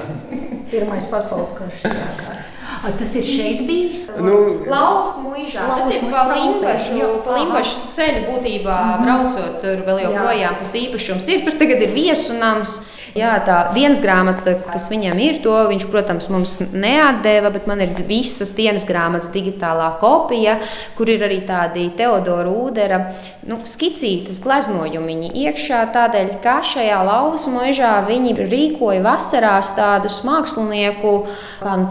Pirmais 0.74 1.06
pasaules 1.06 1.54
karš 1.54 1.86
sākās. 1.86 2.53
A, 2.84 2.90
tas 2.98 3.14
ir 3.16 3.24
šeit 3.24 3.62
bijis. 3.64 4.08
Nu, 4.20 4.34
Laus 4.68 5.14
mūžā. 5.24 5.64
Tas 5.70 5.88
ir 5.94 6.02
pa 6.12 6.26
Limbašu, 6.34 7.06
pa 7.24 7.38
Limbašu 7.38 7.86
ceļu 7.96 8.26
būtībā 8.28 8.74
mm 8.76 8.90
-hmm. 8.90 9.04
braucot 9.06 9.54
tur 9.62 9.86
vēl 9.86 10.02
joprojām 10.04 10.58
tas 10.60 10.74
īpašums 10.74 11.28
ir. 11.32 11.44
Tur 11.46 11.56
tagad 11.62 11.80
ir 11.80 11.96
viesunams. 11.96 12.82
Jā, 13.14 13.36
tā 13.46 13.56
dienas 13.70 14.00
grāmata, 14.02 14.56
kas 14.72 14.88
viņam 14.90 15.18
ir, 15.22 15.36
to 15.42 15.52
viņš, 15.70 15.84
protams, 15.86 16.26
mums 16.28 16.56
neatdeva, 16.72 17.52
bet 17.54 17.68
man 17.70 17.80
ir 17.80 17.92
visas 18.08 18.50
dienas 18.56 18.82
grāmatas 18.88 19.30
digitālā 19.30 19.92
kopija, 20.00 20.56
kur 20.96 21.06
ir 21.08 21.22
arī 21.22 21.46
tādi 21.46 21.92
Teodora 21.94 22.50
Ūdera 22.50 22.98
nu, 23.46 23.60
skicītas 23.70 24.40
gleznojumi 24.42 25.30
iekšā. 25.30 25.84
Tādēļ, 25.94 26.32
ka 26.42 26.56
šajā 26.66 26.98
lausu 27.06 27.54
mūžā 27.54 27.92
viņi 28.08 28.34
rīkoja 28.50 29.04
vasarās 29.06 29.70
tādus 29.78 30.18
mākslinieku, 30.26 31.14
kā 31.62 31.76
nu 31.78 31.86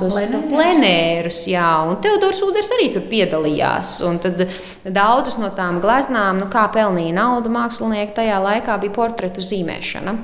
plenērus, 0.84 1.44
jā, 1.48 1.70
un 1.88 1.98
Teodors 2.04 2.42
Uders 2.44 2.72
arī 2.76 2.90
tur 2.94 3.06
piedalījās. 3.10 3.96
Daudzas 4.84 5.40
no 5.40 5.52
tām 5.56 5.80
gleznām, 5.84 6.42
nu, 6.44 6.50
kā 6.52 6.68
pelnīja 6.74 7.16
naudu 7.16 7.52
mākslinieki 7.54 8.16
tajā 8.20 8.40
laikā, 8.44 8.78
bija 8.82 8.96
portretu 8.96 9.44
zīmēšana. 9.44 10.18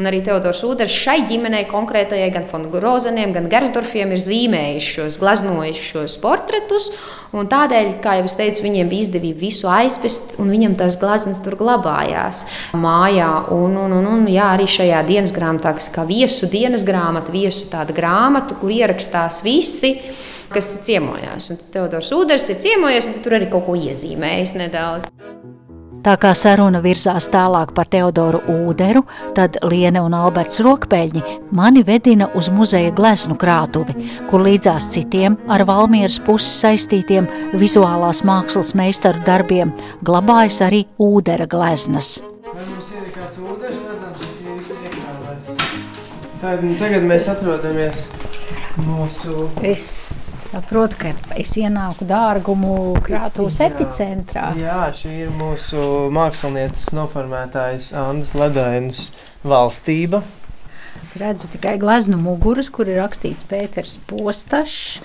Un 0.00 0.08
arī 0.08 0.22
Teodors 0.24 0.62
Uders 0.66 0.94
šai 0.94 1.22
ģimenei, 1.28 1.64
konkrētajai, 1.70 2.28
gan 2.34 2.46
Fongrozeniem, 2.50 3.34
gan 3.36 3.48
Gersdorfiem, 3.52 4.14
ir 4.14 4.22
zīmējis 4.22 4.90
šos, 4.96 5.18
glaznojis 5.22 5.80
šos 5.80 6.18
portretus. 6.22 6.90
Tādēļ, 7.36 7.90
kā 8.04 8.16
jau 8.20 8.28
es 8.28 8.36
teicu, 8.38 8.64
viņiem 8.64 8.90
bija 8.90 9.06
izdevība 9.06 9.42
visu 9.44 9.68
aizvest, 9.70 10.36
un 10.42 10.52
viņam 10.52 10.76
tās 10.78 10.96
glazmas 11.00 11.42
tur 11.44 11.58
glabājās 11.60 12.44
mājā. 12.76 13.32
Un, 13.56 13.76
un, 13.86 13.98
un, 13.98 14.08
un 14.14 14.24
jā, 14.30 14.52
arī 14.56 14.68
šajā 14.70 15.02
dienas 15.08 15.34
grāmatā, 15.36 15.74
kas 15.76 15.90
kā 15.92 16.06
viesu 16.08 16.48
dienas 16.52 16.86
grāmata, 16.86 17.34
viesu 17.34 17.68
tāda 17.72 17.96
grāmata, 17.96 18.56
kur 18.60 18.72
ierakstās 18.72 19.42
visi 19.46 19.96
kas 20.52 20.76
ciemojās. 20.86 21.50
Un 21.52 21.60
Teodors 21.74 22.12
Uders 22.16 22.48
ir 22.52 22.60
ciemojies, 22.62 23.10
un 23.10 23.20
tur 23.24 23.38
arī 23.38 23.50
kaut 23.52 23.66
ko 23.68 23.78
iezīmējis 23.78 24.56
nedaudz. 24.60 25.12
Tā 26.06 26.12
kā 26.22 26.30
saruna 26.38 26.78
virzās 26.78 27.26
tālāk 27.34 27.72
par 27.74 27.88
Teodoru 27.90 28.38
Ūderu, 28.46 29.00
tad 29.34 29.56
Liene 29.66 29.98
un 30.06 30.14
Alberts 30.14 30.60
Rokpeļņi 30.62 31.22
mani 31.58 31.82
vedina 31.82 32.28
uz 32.38 32.46
muzeja 32.46 32.92
gleznu 32.94 33.34
krātuvi, 33.42 34.06
kur 34.30 34.44
līdzās 34.46 34.86
citiem 34.94 35.34
ar 35.50 35.66
Valmieras 35.66 36.20
pusi 36.22 36.46
saistītiem 36.46 37.26
vizuālās 37.58 38.22
mākslas 38.22 38.70
meistaru 38.78 39.18
darbiem 39.26 39.74
glabājas 40.06 40.60
arī 40.68 40.84
ūdera 41.02 41.50
gleznas. 41.50 42.20
Tagad 46.38 47.02
mēs 47.02 47.30
atrodamies 47.34 48.06
mūsu. 48.78 49.48
Es 49.66 50.05
saprotu, 50.56 50.96
ka 51.00 51.12
es 51.36 51.52
ienāku 51.60 52.06
dārgumu 52.08 52.96
krātuves 53.04 53.58
epicentrā. 53.64 54.50
Jā, 54.58 54.86
šī 54.96 55.12
ir 55.26 55.34
mūsu 55.36 56.08
mākslinieces 56.14 56.92
noformētājs 56.96 57.92
Andris 57.96 58.34
Ledainis 58.38 59.02
valstība. 59.46 60.22
Es 61.06 61.12
redzu 61.20 61.46
tikai 61.46 61.76
gleznu 61.78 62.16
muguras, 62.18 62.66
kur 62.74 62.88
ir 62.90 62.96
rakstīts 62.98 63.46
Pēters 63.46 63.92
Postašs. 64.10 64.96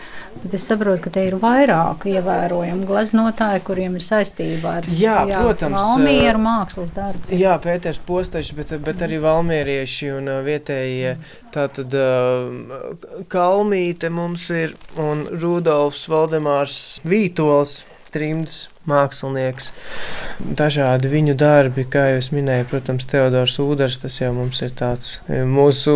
Tad 0.42 0.56
es 0.58 0.64
saprotu, 0.66 1.04
ka 1.04 1.12
te 1.14 1.28
ir 1.28 1.36
vairāk 1.38 2.08
ievērojamu 2.10 2.88
gleznotāju, 2.90 3.62
kuriem 3.68 4.00
ir 4.00 4.06
saistība 4.08 4.80
ar 4.80 4.88
jā, 4.90 5.20
jā, 5.30 5.44
protams, 5.44 5.78
Valmieru 5.78 6.42
mākslas 6.42 6.90
darbu. 6.96 7.30
Jā, 7.38 7.54
Pēters 7.62 8.02
Postašs, 8.08 8.50
bet, 8.58 8.74
bet 8.82 9.06
arī 9.06 9.22
valmierieši 9.22 10.10
un 10.16 10.34
vietējie. 10.48 11.14
Tātad 11.54 11.94
Kalmīte 13.30 14.10
mums 14.10 14.50
ir 14.58 14.74
un 14.98 15.28
Rudolfs 15.38 16.08
Valdemārs 16.10 16.82
Vītols 17.06 17.84
trimds 18.10 18.71
mākslinieks. 18.90 19.70
Dažādi 20.58 21.10
viņu 21.12 21.36
darbi, 21.38 21.86
kā 21.90 22.08
jau 22.12 22.22
es 22.22 22.32
minēju, 22.34 22.68
protams, 22.72 23.06
Teodors 23.10 23.58
Udars, 23.62 24.00
tas 24.02 24.18
jau 24.18 24.32
mums 24.34 24.62
ir 24.66 24.74
tāds 24.78 25.20
e, 25.28 25.42
mūsu, 25.46 25.94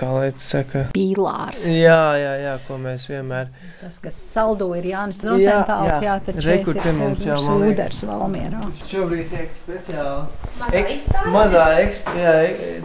kā 0.00 0.10
lai 0.10 0.30
saka, 0.42 0.86
pīlārs. 0.96 1.62
Jā, 1.68 2.00
jā, 2.18 2.32
jā, 2.42 2.54
ko 2.66 2.78
mēs 2.82 3.06
vienmēr. 3.10 3.52
Tas, 3.82 4.00
kas 4.02 4.18
saldo 4.32 4.72
ir 4.78 4.88
Jānis 4.90 5.22
Rozentāls, 5.26 5.92
jā, 5.92 6.00
jā 6.08 6.16
taču 6.26 6.46
Rekur, 6.48 6.80
te 6.82 6.94
mums 6.96 7.26
jau 7.28 7.38
Udars 7.54 8.02
Valmierā. 8.08 8.64
Šobrīd 8.88 9.30
tiek 9.30 9.54
speciāli. 9.58 10.26
Mazā 10.58 10.80
ek, 10.80 11.28
mazā 11.34 11.68
eksp, 11.84 12.10
jā, 12.18 12.34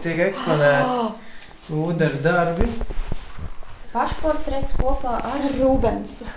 tiek 0.04 0.24
eksponēti 0.30 1.00
oh. 1.00 1.10
Udara 1.90 2.22
darbi. 2.22 2.70
Pašportrets 3.90 4.76
kopā 4.78 5.18
ar 5.26 5.50
Rubensu. 5.58 6.28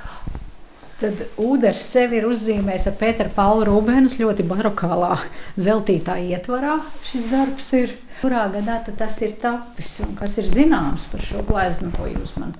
Tad 1.02 1.24
Uders 1.42 1.82
sevi 1.90 2.20
ir 2.20 2.28
uzzīmējis 2.30 2.88
ar 2.92 2.98
Pēteru 3.00 3.34
Paulu 3.36 3.66
Rūbēnu 3.68 4.14
ļoti 4.20 4.46
barokālā 4.48 5.18
zeltītā 5.58 6.20
ietvarā. 6.32 6.78
Šis 7.10 7.30
darbs 7.32 7.72
ir. 7.80 7.96
Kurā 8.22 8.46
gadā 8.54 8.78
tas 8.86 9.18
ir 9.26 9.34
tapis 9.42 9.98
un 10.06 10.14
kas 10.16 10.38
ir 10.40 10.46
zināms 10.48 11.04
par 11.12 11.24
šo 11.26 11.42
gleznu, 11.44 11.90
ko 11.98 12.06
jūs 12.08 12.38
man 12.40 12.54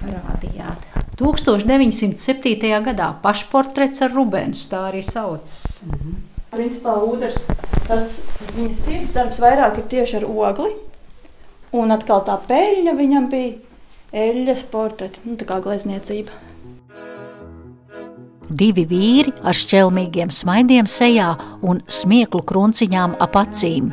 parādījāt? 0.00 0.88
1907. 1.20 2.72
gadā 2.88 3.12
pašportrets 3.22 4.02
ar 4.02 4.10
Rubens, 4.16 4.64
tā 4.72 4.88
arī 4.88 5.02
saucas. 5.06 5.84
-hmm. 5.84 6.16
Principā 6.54 6.96
Uders, 7.02 7.38
tas 7.86 8.20
viņa 8.56 8.74
sirds 8.84 9.12
darbs 9.12 9.38
vairāk 9.42 9.78
ir 9.78 9.86
tieši 9.90 10.16
ar 10.16 10.24
ogli. 10.24 10.74
Un 11.72 11.90
atkal 11.90 12.22
tā 12.26 12.36
peļņa 12.48 12.92
viņam 12.94 13.28
bija 13.30 13.54
eļļas 14.12 14.62
portreti, 14.70 15.20
nu 15.24 15.34
tā 15.36 15.44
kā 15.44 15.60
glezniecība. 15.62 16.30
Divi 18.54 18.84
vīri 18.86 19.32
ar 19.42 19.56
šķelmīgiem 19.58 20.30
smaidiem 20.30 20.86
sejā 20.86 21.32
un 21.66 21.80
smieklu 21.90 22.44
krunciņām 22.46 23.16
ap 23.24 23.38
acīm, 23.40 23.88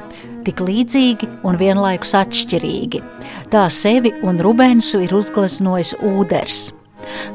tik 0.46 0.62
līdzīgi 0.62 1.30
un 1.48 1.58
vienlaikus 1.58 2.14
atšķirīgi. 2.20 3.02
Tā 3.50 3.64
sevi 3.74 4.14
un 4.22 4.38
Rubensu 4.44 5.02
ir 5.02 5.16
uzgleznojis 5.18 5.96
ūdens. 6.12 6.60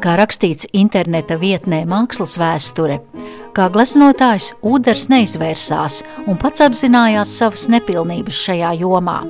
Kā 0.03 0.15
rakstīts 0.21 0.69
interneta 0.77 1.35
vietnē 1.41 1.83
Mākslas 1.91 2.37
vēsture, 2.39 3.01
Kā 3.57 3.71
gleznotājs 3.73 4.51
Uders 4.69 5.07
neizvērsās 5.09 6.03
un 6.29 6.37
pats 6.37 6.61
apzinājās 6.61 7.31
savas 7.39 7.63
nepilnības 7.73 8.37
šajā 8.37 8.75
jomā. 8.83 9.23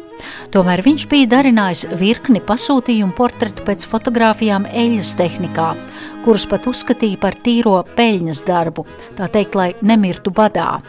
Tomēr 0.51 0.83
viņš 0.83 1.05
bija 1.13 1.29
darinājis 1.37 1.85
virkni 2.01 2.43
pasūtījumu 2.43 3.15
portretu 3.15 3.63
pēc 3.69 3.87
fotografijām 3.87 4.67
eļļas 4.67 5.15
tehnikā, 5.21 5.69
kurus 6.27 6.49
pat 6.51 6.67
uzskatīja 6.67 7.23
par 7.23 7.39
tīro 7.47 7.77
peļņas 7.95 8.43
darbu, 8.51 8.89
tā 9.15 9.31
teikt, 9.31 9.55
lai 9.55 9.71
nemirtu 9.87 10.35
badā. 10.35 10.81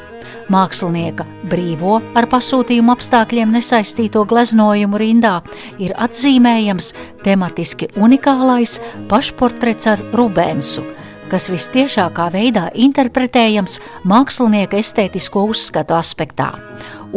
Mākslinieka 0.50 1.30
brīvo 1.46 2.02
ar 2.18 2.26
pasūtījumu 2.34 2.98
apstākļiem 2.98 3.54
nesaistīto 3.54 4.26
gleznojumu 4.26 4.98
rindā 4.98 5.38
ir 5.78 5.94
atzīmējams 5.94 6.96
tematiski 7.22 7.94
unikālais 8.02 8.80
pašportrets 9.14 9.94
ar 9.94 10.10
Rubensu– 10.18 10.90
kas 11.32 11.50
vistiešākā 11.52 12.30
veidā 12.34 12.68
interpretējams 12.76 13.78
mākslinieka 14.08 14.80
estētisko 14.80 15.44
uzskatu 15.52 15.98
aspektā. 15.98 16.54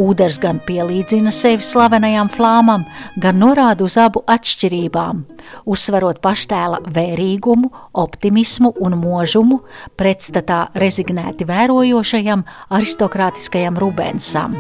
Ūdens 0.01 0.39
gan 0.43 0.61
pielīdzina 0.67 1.33
sevi 1.35 1.67
slavenajām 1.67 2.31
flāmām, 2.31 2.85
gan 3.23 3.41
norāda 3.43 3.85
uz 3.87 3.97
abu 4.01 4.23
atšķirībām, 4.31 5.25
uzsverot 5.67 6.23
paštēla 6.23 6.83
vērīgumu, 6.95 7.73
optimismu 8.05 8.75
un 8.81 8.97
mūžumu 9.01 9.61
pretstatā 9.99 10.69
rezignēti 10.79 11.49
vērojošajam 11.51 12.47
aristokrātiskajam 12.79 13.83
Rubensam. 13.83 14.57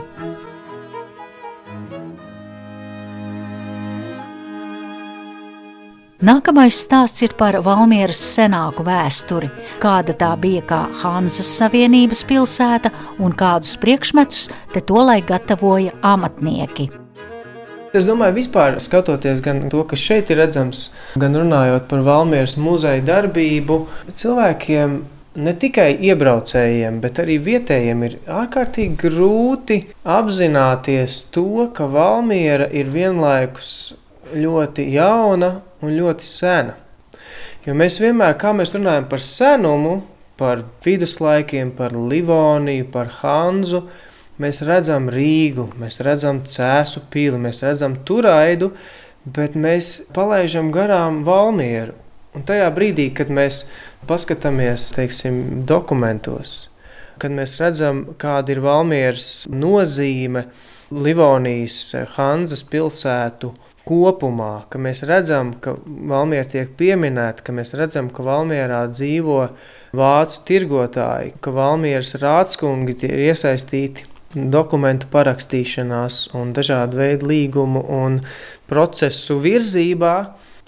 Nākamais 6.21 6.77
stāsts 6.77 7.23
ir 7.25 7.33
par 7.33 7.57
Valmieras 7.65 8.19
senāku 8.21 8.85
vēsturi, 8.85 9.47
kāda 9.81 10.13
tā 10.21 10.35
bija 10.37 10.61
kā 10.69 10.81
Hanzas 11.01 11.49
Savienības 11.57 12.27
pilsēta 12.29 12.91
un 13.25 13.33
kādus 13.33 13.79
priekšmetus 13.81 14.43
te 14.75 14.83
tolaik 14.85 15.31
gatavoja 15.31 15.95
amatnieki. 16.05 16.91
Es 17.97 18.05
domāju, 18.05 18.37
vispār 18.37 18.77
skatoties 18.85 19.41
gan 19.41 19.63
to, 19.73 19.81
kas 19.89 20.03
šeit 20.05 20.29
ir 20.29 20.43
redzams, 20.43 20.91
gan 21.17 21.41
runājot 21.41 21.89
par 21.89 22.05
Valmieras 22.05 22.59
muzeja 22.61 23.01
darbību, 23.01 23.79
cilvēkiem 24.13 25.01
ne 25.41 25.57
tikai 25.65 25.89
iebraucējiem, 26.05 27.01
bet 27.01 27.23
arī 27.25 27.39
vietējiem 27.49 28.05
ir 28.11 28.19
ārkārtīgi 28.43 29.01
grūti 29.07 29.81
apzināties 30.05 31.17
to, 31.33 31.71
ka 31.73 31.89
Valmiera 31.89 32.69
ir 32.69 32.93
vienlaikus 32.93 33.73
ļoti 34.35 34.87
jauna 34.95 35.51
un 35.83 35.97
ļoti 35.97 36.27
sena. 36.27 36.77
Jo 37.67 37.75
mēs 37.77 37.99
vienmēr, 38.01 38.39
kā 38.41 38.55
mēs 38.57 38.73
runājam 38.73 39.07
par 39.11 39.21
senumu, 39.25 40.01
par 40.41 40.63
viduslaikiem, 40.85 41.75
par 41.77 41.93
Livoniju, 41.93 42.87
par 42.93 43.11
Hanzu, 43.19 43.83
mēs 44.41 44.63
redzam 44.65 45.11
Rīgu, 45.13 45.67
mēs 45.81 46.01
redzam 46.05 46.41
Cēsu 46.49 47.05
pili, 47.13 47.37
mēs 47.37 47.61
redzam 47.67 47.99
Turaidu, 48.09 48.71
bet 49.29 49.59
mēs 49.61 49.99
palaidām 50.17 50.73
garām 50.73 51.21
Valmieru. 51.27 51.99
Un 52.33 52.47
tajā 52.47 52.71
brīdī, 52.73 53.11
kad 53.13 53.29
mēs 53.29 53.65
paskatāmies 54.09 54.89
teiksim, 54.95 55.65
dokumentos, 55.69 56.71
kad 57.21 57.35
mēs 57.35 57.59
redzam, 57.61 58.05
kāda 58.23 58.55
ir 58.55 58.63
Valmieras 58.65 59.49
nozīme 59.53 60.47
Livonijas, 60.91 61.83
Hanzas 62.17 62.63
pilsētu 62.65 63.53
kopumā, 63.91 64.53
ka 64.71 64.79
mēs 64.83 65.03
redzam, 65.09 65.53
ka 65.63 65.75
Valmiera 65.85 66.47
tiek 66.49 66.71
pieminēta, 66.79 67.43
ka 67.47 67.55
mēs 67.57 67.75
redzam, 67.79 68.13
ka 68.15 68.25
Valmierā 68.27 68.85
dzīvo 68.93 69.41
vācu 69.99 70.45
tirgotāji, 70.47 71.35
ka 71.43 71.55
Valmieras 71.57 72.15
rādskungi 72.23 72.97
ir 73.09 73.27
iesaistīti 73.31 74.07
dokumentu 74.35 75.09
parakstīšanās 75.11 76.29
un 76.39 76.55
dažādu 76.55 77.01
veidu 77.01 77.31
līgumu 77.33 77.83
un 77.91 78.21
procesu 78.71 79.41
virzībā, 79.43 80.15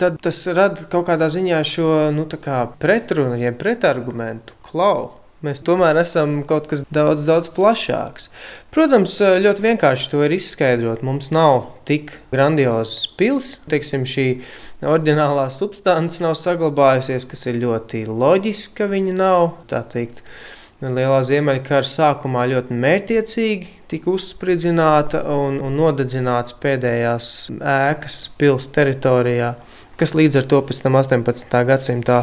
tad 0.00 0.18
tas 0.24 0.42
rada 0.50 0.88
kaut 0.90 1.06
kādā 1.06 1.30
ziņā 1.30 1.62
šo 1.66 1.90
nu, 2.16 2.26
pretrunu, 2.82 3.38
jeb 3.38 3.60
pretargumentu. 3.60 4.58
Klau, 4.66 5.12
Mēs 5.42 5.58
tomēr 5.66 5.98
esam 5.98 6.36
kaut 6.46 6.68
kas 6.70 6.84
daudz, 6.94 7.24
daudz 7.26 7.48
plašāks. 7.50 8.28
Protams, 8.74 9.16
ļoti 9.42 9.64
vienkārši 9.64 10.12
to 10.12 10.22
ir 10.22 10.36
izskaidrot. 10.36 11.02
Mums 11.02 11.32
nav 11.34 11.64
tik 11.88 12.14
grandiozas 12.30 13.08
pilsētas, 13.18 13.66
teiksim, 13.72 14.06
šī 14.06 14.26
oriģinālā 14.86 15.48
substance 15.50 16.22
nav 16.22 16.36
saglabājusies, 16.38 17.26
kas 17.26 17.46
ir 17.50 17.58
ļoti 17.64 18.04
loģiski, 18.06 18.76
ka 18.78 18.90
viņa 18.94 19.16
nav. 19.18 19.48
Tā 19.70 19.82
teikt, 19.90 20.22
Lielā 20.82 21.20
ziemeļkara 21.22 21.86
sākumā 21.86 22.48
ļoti 22.50 22.74
mērķiecīgi 22.74 23.68
tika 23.90 24.10
uzspridzināta 24.10 25.20
un, 25.30 25.60
un 25.62 25.76
nodedzināts 25.78 26.56
pēdējās 26.62 27.28
ēkas 27.58 28.16
pilsētas 28.38 28.74
teritorijā 28.78 29.52
kas 30.00 30.14
līdz 30.16 30.40
ar 30.40 30.46
to 30.50 30.60
pēc 30.66 30.80
tam 30.84 30.96
18. 30.98 31.56
gadsimtā 31.68 32.18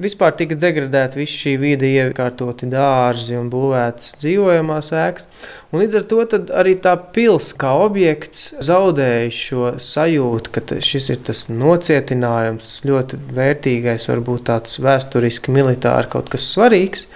vispār 0.00 0.34
tika 0.38 0.56
degradēta 0.60 1.18
visa 1.18 1.34
šī 1.42 1.54
vide, 1.62 1.88
iekārtoti 1.88 2.68
dārzi 2.70 3.36
un 3.38 3.50
būvētas 3.52 4.16
dzīvojamās 4.20 4.90
ēkas. 4.96 5.28
Un 5.72 5.82
līdz 5.82 5.98
ar 6.00 6.08
to 6.10 6.20
arī 6.60 6.76
tā 6.82 6.94
pilsēta 7.16 7.60
kā 7.62 7.72
objekts 7.86 8.48
zaudēja 8.64 9.30
šo 9.34 9.70
sajūtu, 9.82 10.52
ka 10.54 10.80
šis 10.84 11.10
ir 11.14 11.22
tas 11.26 11.46
nocietinājums, 11.52 12.80
ļoti 12.86 13.20
vērtīgais, 13.36 14.10
varbūt 14.12 14.46
tāds 14.50 14.78
vēsturiski, 14.82 15.54
militāri 15.54 16.12
kaut 16.12 16.30
kas 16.32 16.50
svarīgs. 16.52 17.08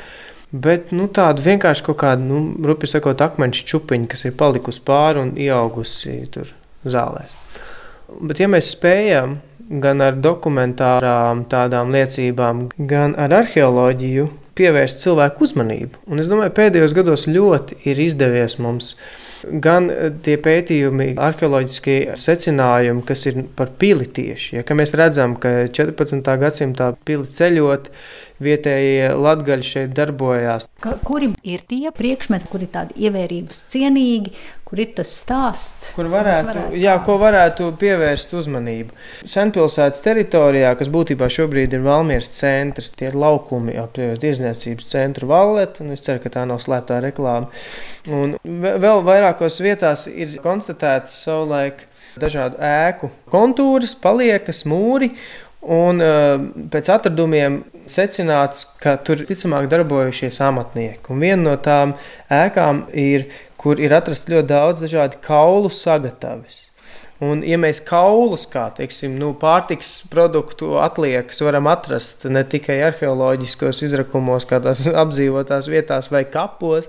Bet 0.50 0.90
nu, 0.90 1.06
tāda 1.14 1.44
vienkārši 1.44 1.84
kaut 1.86 2.00
kāda, 2.00 2.24
nu, 2.26 2.40
rupi 2.66 2.88
sakot, 2.90 3.20
akmeņa 3.22 3.68
čupiņa, 3.70 4.08
kas 4.10 4.26
ir 4.26 4.34
palikusi 4.38 4.82
pāri 4.82 5.22
un 5.22 5.36
ieaugusi 5.38 6.16
tur 6.34 6.50
zālēs. 6.82 7.36
Bet, 8.18 8.40
ja 8.42 8.48
mēs 8.50 8.72
spējam 8.74 9.36
gan 9.70 10.02
ar 10.02 10.18
dokumentārām 10.18 11.44
tādām 11.50 11.94
liecībām, 11.94 12.68
gan 12.90 13.14
ar 13.20 13.34
arheoloģiju 13.44 14.28
pievērst 14.58 15.04
cilvēku 15.04 15.46
uzmanību. 15.46 16.04
Un 16.10 16.22
es 16.22 16.30
domāju, 16.30 16.54
pēdējos 16.56 16.94
gados 16.96 17.26
ļoti 17.30 17.78
ir 17.88 18.00
izdevies 18.02 18.58
mums 18.60 18.96
gan 19.48 19.88
tie 20.24 20.36
pētījumi, 20.40 21.14
arheoloģiskie 21.20 22.16
secinājumi, 22.20 23.04
kas 23.08 23.24
ir 23.30 23.42
par 23.56 23.70
pili 23.80 24.04
tieši. 24.04 24.58
Ja, 24.58 24.64
mēs 24.76 24.92
redzam, 24.98 25.36
ka 25.40 25.70
14. 25.72 26.34
gadsimtā 26.42 26.90
pili 27.08 27.30
ceļot, 27.38 27.88
vietējie 28.40 29.10
latgaļi 29.20 29.66
šeit 29.66 29.92
darbojās. 29.96 30.66
Ka, 30.80 30.94
kuri 31.04 31.32
ir 31.46 31.64
tie 31.68 31.92
priekšmeti, 31.94 32.48
kuri 32.50 32.66
ir 32.66 32.72
tādi 32.74 32.96
ievērības 33.06 33.62
cienīgi, 33.72 34.32
kur 34.68 34.80
ir 34.80 34.92
tas 34.96 35.10
stāsts? 35.22 35.90
Kur 35.96 36.08
varētu, 36.12 36.46
varētu, 36.48 36.80
jā, 36.80 36.94
ko 37.06 37.16
varētu 37.20 37.68
pievērst 37.80 38.32
uzmanību. 38.40 38.96
Senpilsētas 39.28 40.02
teritorijā, 40.04 40.72
kas 40.78 40.92
būtībā 40.92 41.28
šobrīd 41.32 41.76
ir 41.76 41.84
Valmieras 41.84 42.32
centrs, 42.40 42.92
tie 42.96 43.10
ir 43.10 43.18
laukumi 43.18 43.76
ap 43.80 43.98
tirzniecības 43.98 44.88
centru 44.92 45.30
Valletu, 45.30 45.84
un 45.84 45.94
es 45.96 46.06
ceru, 46.06 46.22
ka 46.24 46.32
tā 46.38 46.46
nav 46.48 46.62
slēptā 46.64 47.02
reklāma. 47.04 47.50
Un 48.08 48.38
vēl 48.44 49.04
vairākos 49.06 49.60
vietās 49.64 50.06
ir 50.10 50.38
konstatēts 50.44 51.18
savulaik 51.26 51.86
dažādu 52.20 52.58
ēku 52.64 53.10
kontūras, 53.30 53.94
paliekas, 53.98 54.64
mūri, 54.68 55.12
Un 55.60 56.00
uh, 56.00 56.40
pēc 56.72 56.88
atradumiem 56.88 57.60
secināts, 57.90 58.64
ka 58.80 58.94
tur 59.04 59.26
ticamāk 59.28 59.68
darbojušies 59.68 60.40
amatnieki. 60.46 61.12
Un 61.12 61.20
viena 61.20 61.42
no 61.42 61.56
tām 61.60 61.92
ēkām 62.32 62.86
ir, 62.96 63.28
kur 63.60 63.80
ir 63.82 63.92
atrasts 63.92 64.30
ļoti 64.30 64.48
daudz 64.48 64.80
dažādu 64.86 65.20
kaulu 65.24 65.68
sagatavis. 65.68 66.70
Un, 67.20 67.42
ja 67.44 67.58
mēs 67.60 67.82
kaulus, 67.84 68.46
kā 68.48 68.70
teiksim, 68.72 69.18
nu, 69.20 69.34
pārtiks 69.36 69.98
produktu 70.08 70.78
atliekas, 70.80 71.42
varam 71.44 71.68
atrast 71.68 72.24
ne 72.32 72.40
tikai 72.48 72.78
arheoloģiskos 72.86 73.82
izrakumos, 73.84 74.48
kādās 74.48 74.86
apdzīvotās 75.02 75.68
vietās 75.68 76.08
vai 76.08 76.24
kapos, 76.24 76.88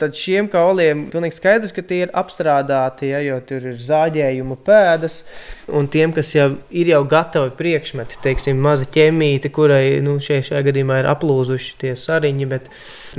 tad 0.00 0.16
šiem 0.18 0.48
kauliem 0.52 1.06
pilnīgi 1.12 1.36
skaidrs, 1.36 1.72
ka 1.74 1.84
tie 1.86 2.04
ir 2.06 2.12
apstrādāti, 2.16 3.10
ja, 3.12 3.20
jo 3.24 3.38
tur 3.46 3.66
ir 3.72 3.78
zāģējuma 3.82 4.58
pēdas. 4.66 5.22
Un 5.68 5.88
tiem, 5.92 6.14
kas 6.16 6.30
jau 6.32 6.48
ir 6.72 6.88
jau 6.92 7.02
gatavi 7.08 7.52
priekšmeti, 7.58 8.20
teiksim, 8.24 8.60
maza 8.64 8.86
ķemīte, 8.88 9.50
kurai 9.52 9.98
nu, 10.04 10.16
šie, 10.22 10.40
šajā 10.46 10.62
gadījumā 10.70 11.02
ir 11.02 11.10
aplūzuši 11.12 11.74
tie 11.82 11.92
sariņi, 11.98 12.48
bet 12.48 12.70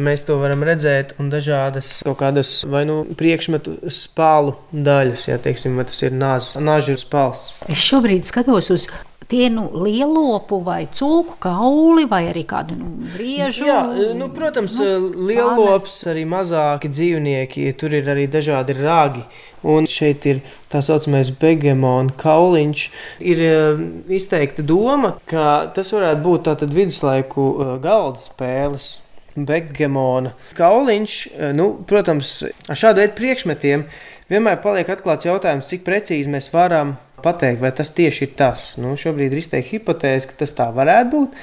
mēs 0.02 0.26
to 0.26 0.40
varam 0.42 0.66
redzēt, 0.66 1.14
un 1.22 1.30
dažādas 1.34 2.00
kaut 2.08 2.20
kādas 2.24 2.56
vai 2.70 2.86
nu 2.90 3.04
priekšmetu 3.20 3.78
spālu 3.94 4.56
daļas, 4.74 5.28
ja 5.30 5.38
teiksim, 5.42 5.78
tas 5.86 6.02
ir 6.08 6.18
nāžu 6.18 6.98
spāls. 7.00 7.52
Es 7.70 7.86
šobrīd 7.86 8.26
skatos 8.30 8.74
uz 8.74 8.90
tie 9.30 9.50
nu, 9.54 9.68
lielopu 9.86 10.60
vai 10.66 10.88
cūku 10.90 11.38
kauli 11.44 12.08
vai 12.10 12.24
arī 12.32 12.44
kādu 12.50 12.78
nu, 12.80 12.90
briežu. 13.14 13.68
Jā, 13.68 13.82
nu, 14.18 14.30
protams, 14.34 14.80
nu, 14.82 15.12
lielops, 15.30 16.00
arī 16.10 16.26
mazāki 16.30 16.90
dzīvnieki, 16.90 17.68
tur 17.80 17.94
ir 18.00 18.10
arī 18.10 18.26
dažādi 18.32 18.76
ragi. 18.80 19.24
Un 19.70 19.86
šeit 19.92 20.26
ir 20.30 20.40
tā 20.72 20.82
saucamais 20.86 21.30
begemona 21.42 22.16
kauliņš. 22.18 22.86
Ir 23.22 23.44
uh, 23.46 23.84
izteikta 24.18 24.66
doma, 24.66 25.18
ka 25.30 25.70
tas 25.76 25.94
varētu 25.94 26.26
būt 26.26 26.48
tātad 26.50 26.74
viduslaiku 26.74 27.52
uh, 27.52 27.76
galda 27.84 28.24
spēles. 28.24 28.96
Begemona 29.40 30.34
kauliņš, 30.58 31.14
nu, 31.56 31.68
protams, 31.88 32.32
ar 32.68 32.80
šādu 32.82 33.06
veidu 33.06 33.14
priekšmetiem 33.16 33.86
vienmēr 34.30 34.58
paliek 34.64 34.90
atklāts 34.90 35.30
jautājums, 35.30 35.70
cik 35.70 35.86
precīzi 35.86 36.32
mēs 36.34 36.50
varam 36.52 36.98
pateikt, 37.24 37.62
vai 37.64 37.72
tas 37.76 37.92
tieši 37.96 38.26
ir 38.28 38.36
tas. 38.40 38.70
Nu, 38.82 38.96
šobrīd 39.00 39.34
ir 39.34 39.42
izteikta 39.42 39.76
hipotēze, 39.76 40.30
ka 40.30 40.40
tas 40.44 40.56
tā 40.58 40.70
varētu 40.76 41.12
būt. 41.14 41.40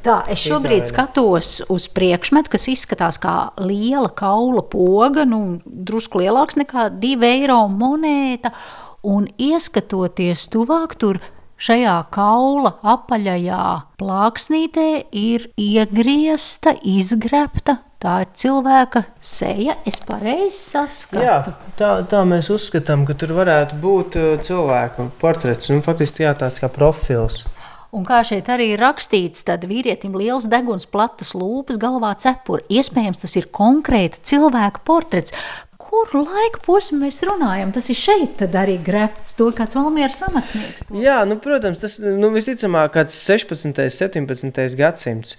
Tā, 0.00 0.22
es 0.32 0.40
šobrīd 0.48 0.86
skatos 0.88 1.58
uz 1.68 1.84
priekšmetu, 1.92 2.48
kas 2.54 2.70
izskatās 2.72 3.18
kā 3.20 3.50
liela 3.60 4.08
kaula 4.16 4.62
poga, 4.64 5.26
nu, 5.28 5.60
drusku 5.64 6.22
lielāks 6.22 6.56
nekā 6.56 6.86
divu 7.02 7.28
eiro 7.28 7.60
monēta. 7.68 8.54
Un 9.04 9.28
ieskatoties 9.40 10.46
tuvāk, 10.52 10.96
tur 11.00 11.20
šajā 11.60 11.98
kaula 12.16 12.78
apaļajā 12.94 13.66
plāksnītē 14.00 14.88
ir 15.12 15.50
iegriezta, 15.60 16.78
izgrebta. 16.80 17.76
Tā 18.00 18.14
ir 18.24 18.30
cilvēka 18.40 19.02
seja. 19.20 19.74
Es 19.84 19.98
pareizi 20.00 20.56
saskatu. 20.56 21.20
Jā, 21.20 21.36
tā, 21.76 21.90
tā 22.08 22.22
mēs 22.24 22.48
uzskatām, 22.52 23.04
ka 23.04 23.12
tur 23.20 23.34
varētu 23.36 23.76
būt 23.82 24.16
uh, 24.16 24.28
cilvēka 24.40 25.10
portrets. 25.20 25.68
Nu, 25.68 25.82
faktiski 25.84 26.24
jā, 26.24 26.32
tāds 26.40 26.62
kā 26.62 26.70
profils. 26.72 27.42
Un 27.92 28.06
kā 28.06 28.22
šeit 28.24 28.48
arī 28.48 28.70
ir 28.72 28.80
rakstīts, 28.80 29.42
tad 29.44 29.66
vīrietim 29.68 30.14
liels 30.16 30.46
deguns, 30.48 30.86
platas 30.88 31.34
lūpas, 31.36 31.76
galvā 31.82 32.14
cepura. 32.22 32.64
Iespējams, 32.72 33.20
tas 33.20 33.36
ir 33.36 33.50
konkrēti 33.52 34.22
cilvēka 34.30 34.80
portrets 34.86 35.34
kuru 35.90 36.22
laika 36.24 36.62
posmu 36.64 37.00
mēs 37.04 37.20
runājam? 37.26 37.72
Tas 37.74 37.90
ir 37.90 37.98
šeit 37.98 38.44
arī 38.46 38.78
grēbts, 38.86 39.34
to 39.38 39.50
kāds 39.56 39.78
valmieras 39.78 40.22
amatnieks. 40.28 40.86
To. 40.88 41.00
Jā, 41.02 41.20
nu, 41.28 41.40
protams, 41.42 41.80
tas 41.82 41.98
nu, 42.02 42.30
visticamāk 42.34 42.94
kāds 42.96 43.18
16. 43.26 43.66
un 43.66 44.26
17. 44.30 44.78
gadsimts. 44.78 45.36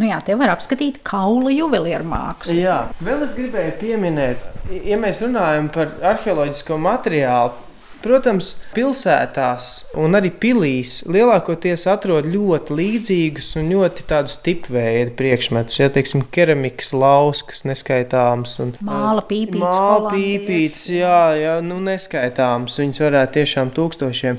Nu 0.00 0.08
jā, 0.08 0.16
te 0.24 0.36
var 0.38 0.54
apskatīt 0.54 1.02
kaula 1.04 1.52
juvelieru 1.52 2.06
mākslu. 2.08 2.56
Jā, 2.56 2.78
vēl 3.04 3.26
es 3.26 3.34
gribēju 3.36 3.74
pieminēt, 3.82 4.46
ja 4.88 4.96
mēs 5.00 5.20
runājam 5.24 5.68
par 5.74 5.92
arheoloģisko 6.14 6.78
materiālu, 6.80 7.67
Protams, 7.98 8.52
pilsētās 8.76 9.68
un 9.98 10.14
arī 10.14 10.30
pilīs 10.30 11.00
lielākoties 11.10 11.82
atrod 11.90 12.28
ļoti 12.30 12.76
līdzīgus 12.78 13.48
un 13.58 13.72
ļoti 13.72 14.04
tādus 14.06 14.36
tipveidu 14.46 15.16
priekšmetus. 15.18 15.80
Ja 15.80 15.88
teiksim, 15.90 16.22
keramikas 16.34 16.92
lauskas 16.94 17.64
neskaitāms 17.66 18.54
un 18.62 18.76
māla 18.86 19.24
pīpītes. 19.26 19.64
Māla 19.64 20.12
pīpītes, 20.14 20.84
jā, 20.94 21.22
jā, 21.42 21.56
nu 21.66 21.80
neskaitāms. 21.88 22.78
Viņas 22.78 23.02
varētu 23.02 23.40
tiešām 23.40 23.74
tūkstošiem. 23.74 24.38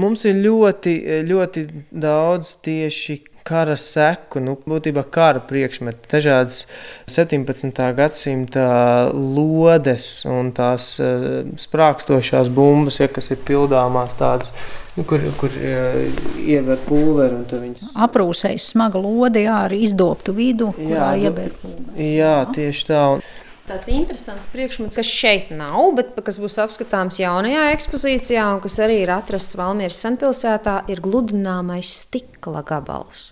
Mums 0.00 0.26
ir 0.26 0.42
ļoti, 0.42 0.96
ļoti 1.26 1.64
daudz 1.90 2.56
tieši 2.66 3.20
kara 3.46 3.76
seku, 3.80 4.42
nu, 4.44 4.56
būtībā 4.68 5.04
kara 5.12 5.42
priekšmeti, 5.44 6.08
dažādas 6.12 6.64
17. 7.10 7.80
gadsimta 7.96 8.66
lodes 9.14 10.26
un 10.28 10.52
tās 10.56 10.92
uh, 11.02 11.42
sprākstošās 11.60 12.52
bumbas, 12.54 13.00
ja, 13.02 13.10
kas 13.12 13.32
ir 13.34 13.42
pildāmās 13.46 14.16
tādas. 14.20 14.54
Nu, 14.96 15.04
kur 15.06 15.22
kur 15.38 15.52
uh, 15.54 16.00
iever 16.42 16.80
pulveri. 16.84 17.38
Viņas... 17.50 17.92
Aprūsējis 18.06 18.72
smaga 18.74 19.00
lode 19.00 19.44
jā, 19.44 19.60
ar 19.68 19.74
izdobtu 19.74 20.34
vidu, 20.36 20.72
kurā 20.76 21.12
jā, 21.14 21.28
iever 21.30 21.54
pulveri. 21.62 22.08
Jā, 22.18 22.34
tieši 22.54 22.88
tā. 22.90 23.04
Un 23.14 23.22
tāds 23.70 23.90
interesants 23.92 24.48
priekšmets, 24.50 24.98
kas 24.98 25.10
šeit 25.10 25.50
nav, 25.54 25.92
bet 25.98 26.12
kas 26.26 26.40
būs 26.42 26.58
apskatāms 26.64 27.20
jaunajā 27.22 27.68
ekspozīcijā, 27.76 28.46
un 28.56 28.62
kas 28.64 28.78
arī 28.82 29.00
ir 29.04 29.14
atrasts 29.14 29.58
Valmieras 29.58 30.00
senpilsētā, 30.04 30.80
ir 30.90 31.02
gludināmais 31.04 31.92
stikla 32.02 32.64
gabals. 32.66 33.30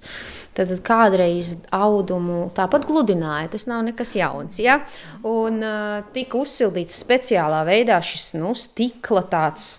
Tad 0.58 0.72
kādreiz 0.82 1.52
audumu 1.70 2.48
tāpat 2.56 2.88
gludināja. 2.88 3.46
Tas 3.52 3.68
nav 3.70 3.84
nekas 3.86 4.16
jauns. 4.18 4.56
Ja? 4.58 4.80
Un 5.22 5.60
uh, 5.62 6.00
tika 6.10 6.40
uzsildīts 6.40 6.96
speciālā 6.98 7.60
veidā 7.68 8.00
šis 8.02 8.32
nu, 8.34 8.50
stikla 8.58 9.22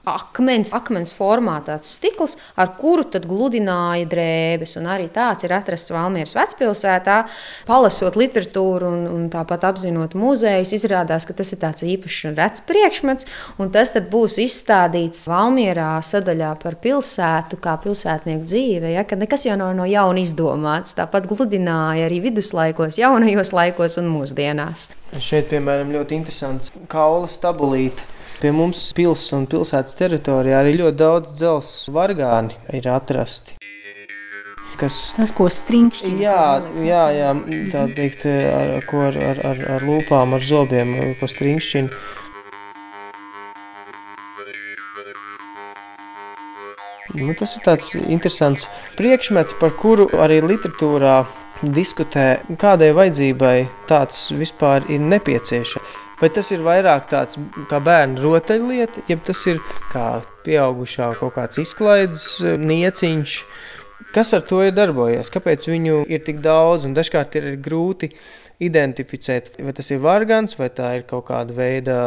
akmens, 0.08 0.72
akmens 0.78 1.12
formā 1.18 1.58
tāds 1.68 1.90
stikls, 1.98 2.38
ar 2.56 2.78
kuru 2.80 3.04
gludināja 3.28 4.08
drēbes. 4.08 4.78
Un 4.80 4.88
arī 4.94 5.10
tāds 5.12 5.44
ir 5.44 5.56
atrasts 5.58 5.92
Valmieras 5.92 6.38
vecpilsētā. 6.38 7.18
Palasot 7.68 8.16
literatūru 8.16 8.88
un, 8.88 9.04
un 9.12 9.28
tāpat 9.34 9.68
apzinot 9.68 10.16
muzejus, 10.16 10.72
izrādās, 10.80 11.28
ka 11.28 11.36
tas 11.36 11.52
ir 11.52 11.60
tāds 11.60 11.84
īpašs 11.84 12.30
un 12.32 12.40
rets 12.40 12.64
priekšmets. 12.64 13.28
Un 13.60 13.76
tas 13.76 13.92
būs 14.16 14.40
izstādīts 14.46 15.28
Valmierā 15.28 15.92
sadaļā 16.08 16.56
par 16.64 16.80
pilsētu, 16.80 17.60
kā 17.60 17.76
pilsētnieku 17.84 18.48
dzīve, 18.48 18.96
ja? 18.96 19.04
nekas 19.20 19.44
jau 19.50 19.60
nav 19.60 19.76
no 19.76 19.84
jauna 19.90 20.24
izdomāts 20.24 20.69
domāts. 20.70 20.96
Tāpat 20.98 21.28
gludināja 21.30 22.08
arī 22.08 22.22
viduslaikos, 22.30 23.00
jaunajos 23.00 23.54
laikos 23.54 23.98
un 23.98 24.10
mūsdienās. 24.14 24.90
Šeit, 25.20 25.50
piemēram, 25.50 25.92
ļoti 25.94 26.16
interesants 26.20 26.72
kaula 26.88 27.28
stabulīte. 27.28 28.02
Pie 28.40 28.52
mums 28.56 28.94
pilsētas 28.96 29.36
un 29.36 29.48
pilsētas 29.52 29.98
teritorijā 30.00 30.62
arī 30.62 30.78
ļoti 30.80 30.98
daudz 30.98 31.34
dzelzceļa 31.36 31.96
vargāni 31.96 32.56
ir 32.72 32.88
atrasti. 32.88 33.58
Kas, 34.80 35.12
Tas, 35.18 35.34
ko 35.36 35.50
strīkšķina. 35.52 36.22
Jā, 36.24 36.44
jā, 36.88 37.02
jā, 37.12 37.34
tā 37.74 37.82
teikt, 37.98 38.24
ar, 38.24 38.78
ar, 38.80 39.18
ar, 39.20 39.42
ar, 39.50 39.60
ar 39.76 39.84
lūpām, 39.84 40.38
ar 40.38 40.46
zobiem, 40.48 40.94
ko 41.20 41.28
strīkšķina. 41.28 42.00
Nu, 47.18 47.34
tas 47.34 47.56
ir 47.58 47.64
tāds 47.66 47.96
interesants 47.98 48.68
priekšmets, 48.98 49.56
par 49.58 49.74
kuru 49.80 50.10
arī 50.22 50.42
literatūrā 50.46 51.24
diskutē, 51.64 52.28
kādai 52.60 52.92
vajadzībai 52.96 53.56
tāds 53.90 54.30
vispār 54.38 54.86
ir 54.92 55.02
nepieciešams. 55.02 55.98
Vai 56.20 56.28
tas 56.36 56.50
ir 56.52 56.60
vairāk 56.66 57.08
tāds 57.08 57.40
kā 57.72 57.80
bērnu 57.80 58.20
rotaļlieta, 58.20 59.06
jeb 59.08 59.22
tas 59.28 59.40
ir 59.48 59.62
kā 59.92 60.20
pieaugušā 60.44 61.14
kaut 61.22 61.38
kāds 61.38 61.62
izklaides 61.64 62.26
nieciņš, 62.44 63.36
kas 64.16 64.34
ar 64.38 64.46
to 64.50 64.62
ir 64.66 64.76
darbojies, 64.76 65.32
kāpēc 65.34 65.70
viņu 65.70 66.04
ir 66.10 66.24
tik 66.26 66.44
daudz 66.46 66.88
un 66.90 66.96
dažkārt 66.98 67.40
ir 67.40 67.56
grūti 67.62 68.14
identificēt, 68.60 69.54
vai 69.64 69.72
tas 69.76 69.88
ir 69.94 70.02
vargans, 70.04 70.58
vai 70.60 70.68
tā 70.76 70.92
ir 70.98 71.06
kaut 71.08 71.30
kāda 71.30 71.56
veida 71.56 72.00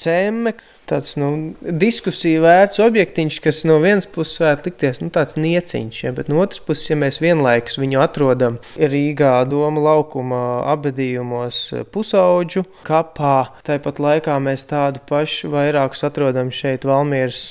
cēme. 0.00 0.54
Tāds 0.88 1.14
nu, 1.20 1.28
diskusiju 1.64 2.42
vērts 2.44 2.80
objektiņš, 2.84 3.38
kas 3.44 3.62
no 3.68 3.78
vienas 3.80 4.08
puses 4.08 4.40
varētu 4.40 4.68
likties 4.68 5.00
nu, 5.00 5.08
tāds 5.12 5.38
nieciņš, 5.40 6.00
ja, 6.04 6.12
bet 6.16 6.28
no 6.32 6.42
otras 6.44 6.60
puses, 6.64 6.90
ja 6.90 6.96
mēs 7.00 7.20
vienlaikus 7.24 7.78
viņu 7.80 8.02
atrodam 8.04 8.58
Rīgā, 8.76 9.32
Doma 9.48 9.84
laukuma 9.84 10.42
apbedījumos, 10.74 11.60
pusauģu 11.92 12.66
kapā, 12.84 13.36
tāpat 13.64 14.00
laikā 14.04 14.36
mēs 14.44 14.68
tādu 14.68 15.04
pašu 15.08 15.52
vairākus 15.56 16.04
atrodam 16.08 16.52
šeit 16.52 16.84
Valmieras 16.88 17.46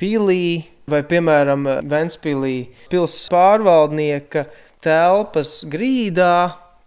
pilī 0.00 0.71
vai, 0.90 1.02
piemēram, 1.06 1.68
Ventspīlī 1.88 2.56
pilsētas 2.90 3.30
pārvaldnieka 3.32 4.46
telpas 4.82 5.60
grīdā 5.70 6.34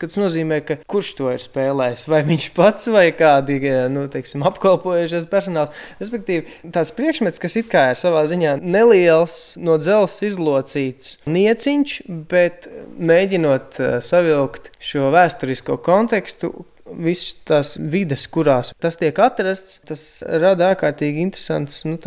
Tas 0.02 0.18
nozīmē, 0.20 0.60
ka 0.66 0.78
kurš 0.92 1.14
to 1.20 1.30
ir 1.32 1.42
spēlējis? 1.44 2.08
Vai 2.12 2.22
viņš 2.28 2.50
pats 2.58 2.90
vai 2.92 3.08
kādi 3.16 3.60
nu, 3.92 4.06
teiksim, 4.12 4.44
apkalpojušies 4.48 5.30
personāls. 5.32 5.86
Respektīvi, 6.02 6.46
tāds 6.76 6.94
priekšmets, 6.96 7.42
kas 7.42 7.58
it 7.62 7.72
kā 7.72 7.88
ir 7.94 8.00
savā 8.00 8.26
ziņā 8.32 8.58
neliels, 8.62 9.56
no 9.62 9.80
dzelzceļa 9.82 10.32
izlocīts 10.32 11.18
nieciņš, 11.30 11.98
bet 12.32 12.70
mēģinot 13.00 13.82
uh, 13.82 13.98
savilkt 14.04 14.72
šo 14.84 15.12
vēsturisko 15.16 15.80
kontekstu, 15.86 16.54
visas 16.86 17.34
tās 17.48 17.74
vides, 17.80 18.28
kurās 18.32 18.72
tas 18.82 18.98
tiek 19.00 19.18
atrasts, 19.22 19.80
tas 19.90 20.06
rada 20.42 20.72
ārkārtīgi 20.74 21.24
interesants 21.26 21.84
nu, 21.88 21.98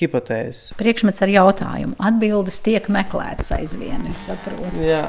hipotēzes. 0.00 0.74
Priekšmets 0.78 1.24
ar 1.24 1.34
jautājumu. 1.34 1.98
Atbildes 2.10 2.60
tiek 2.64 2.90
meklētas 2.92 3.52
aizvien, 3.60 4.06
es 4.10 4.26
saprotu. 4.26 4.82
Jā. 4.82 5.06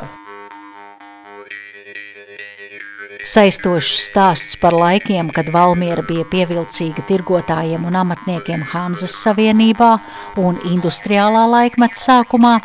Saistošs 3.29 4.07
stāsts 4.07 4.55
par 4.57 4.73
laikiem, 4.73 5.27
kad 5.29 5.51
Valmiera 5.53 6.01
bija 6.01 6.23
pievilcīga 6.31 7.03
tirgotājiem 7.05 7.83
un 7.85 7.97
amatniekiem 7.99 8.63
Hanzas 8.71 9.13
Savienībā 9.21 9.91
un 10.41 10.57
industriālā 10.65 11.43
laikmeta 11.51 11.99
sākumā, 11.99 12.55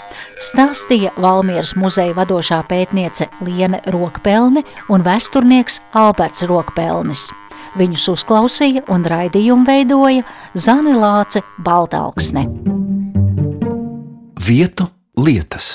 stāstīja 0.41 1.13
Valmieras 1.21 1.75
muzeja 1.77 2.17
vadošā 2.17 2.63
pētniece 2.71 3.29
Liene 3.45 3.83
Rokpelne 3.93 4.65
un 4.89 5.05
vēsturnieks 5.05 5.83
Alberts 6.01 6.49
Rokpelnis. 6.49 7.27
Viņus 7.77 8.09
uzklausīja 8.15 8.87
un 8.95 9.05
raidījumu 9.05 9.69
veidoja 9.69 10.25
Zani 10.57 10.97
Lāce 10.97 11.45
Baltalksne. 11.61 12.49
Vietu 14.49 14.89
lietas. 15.21 15.75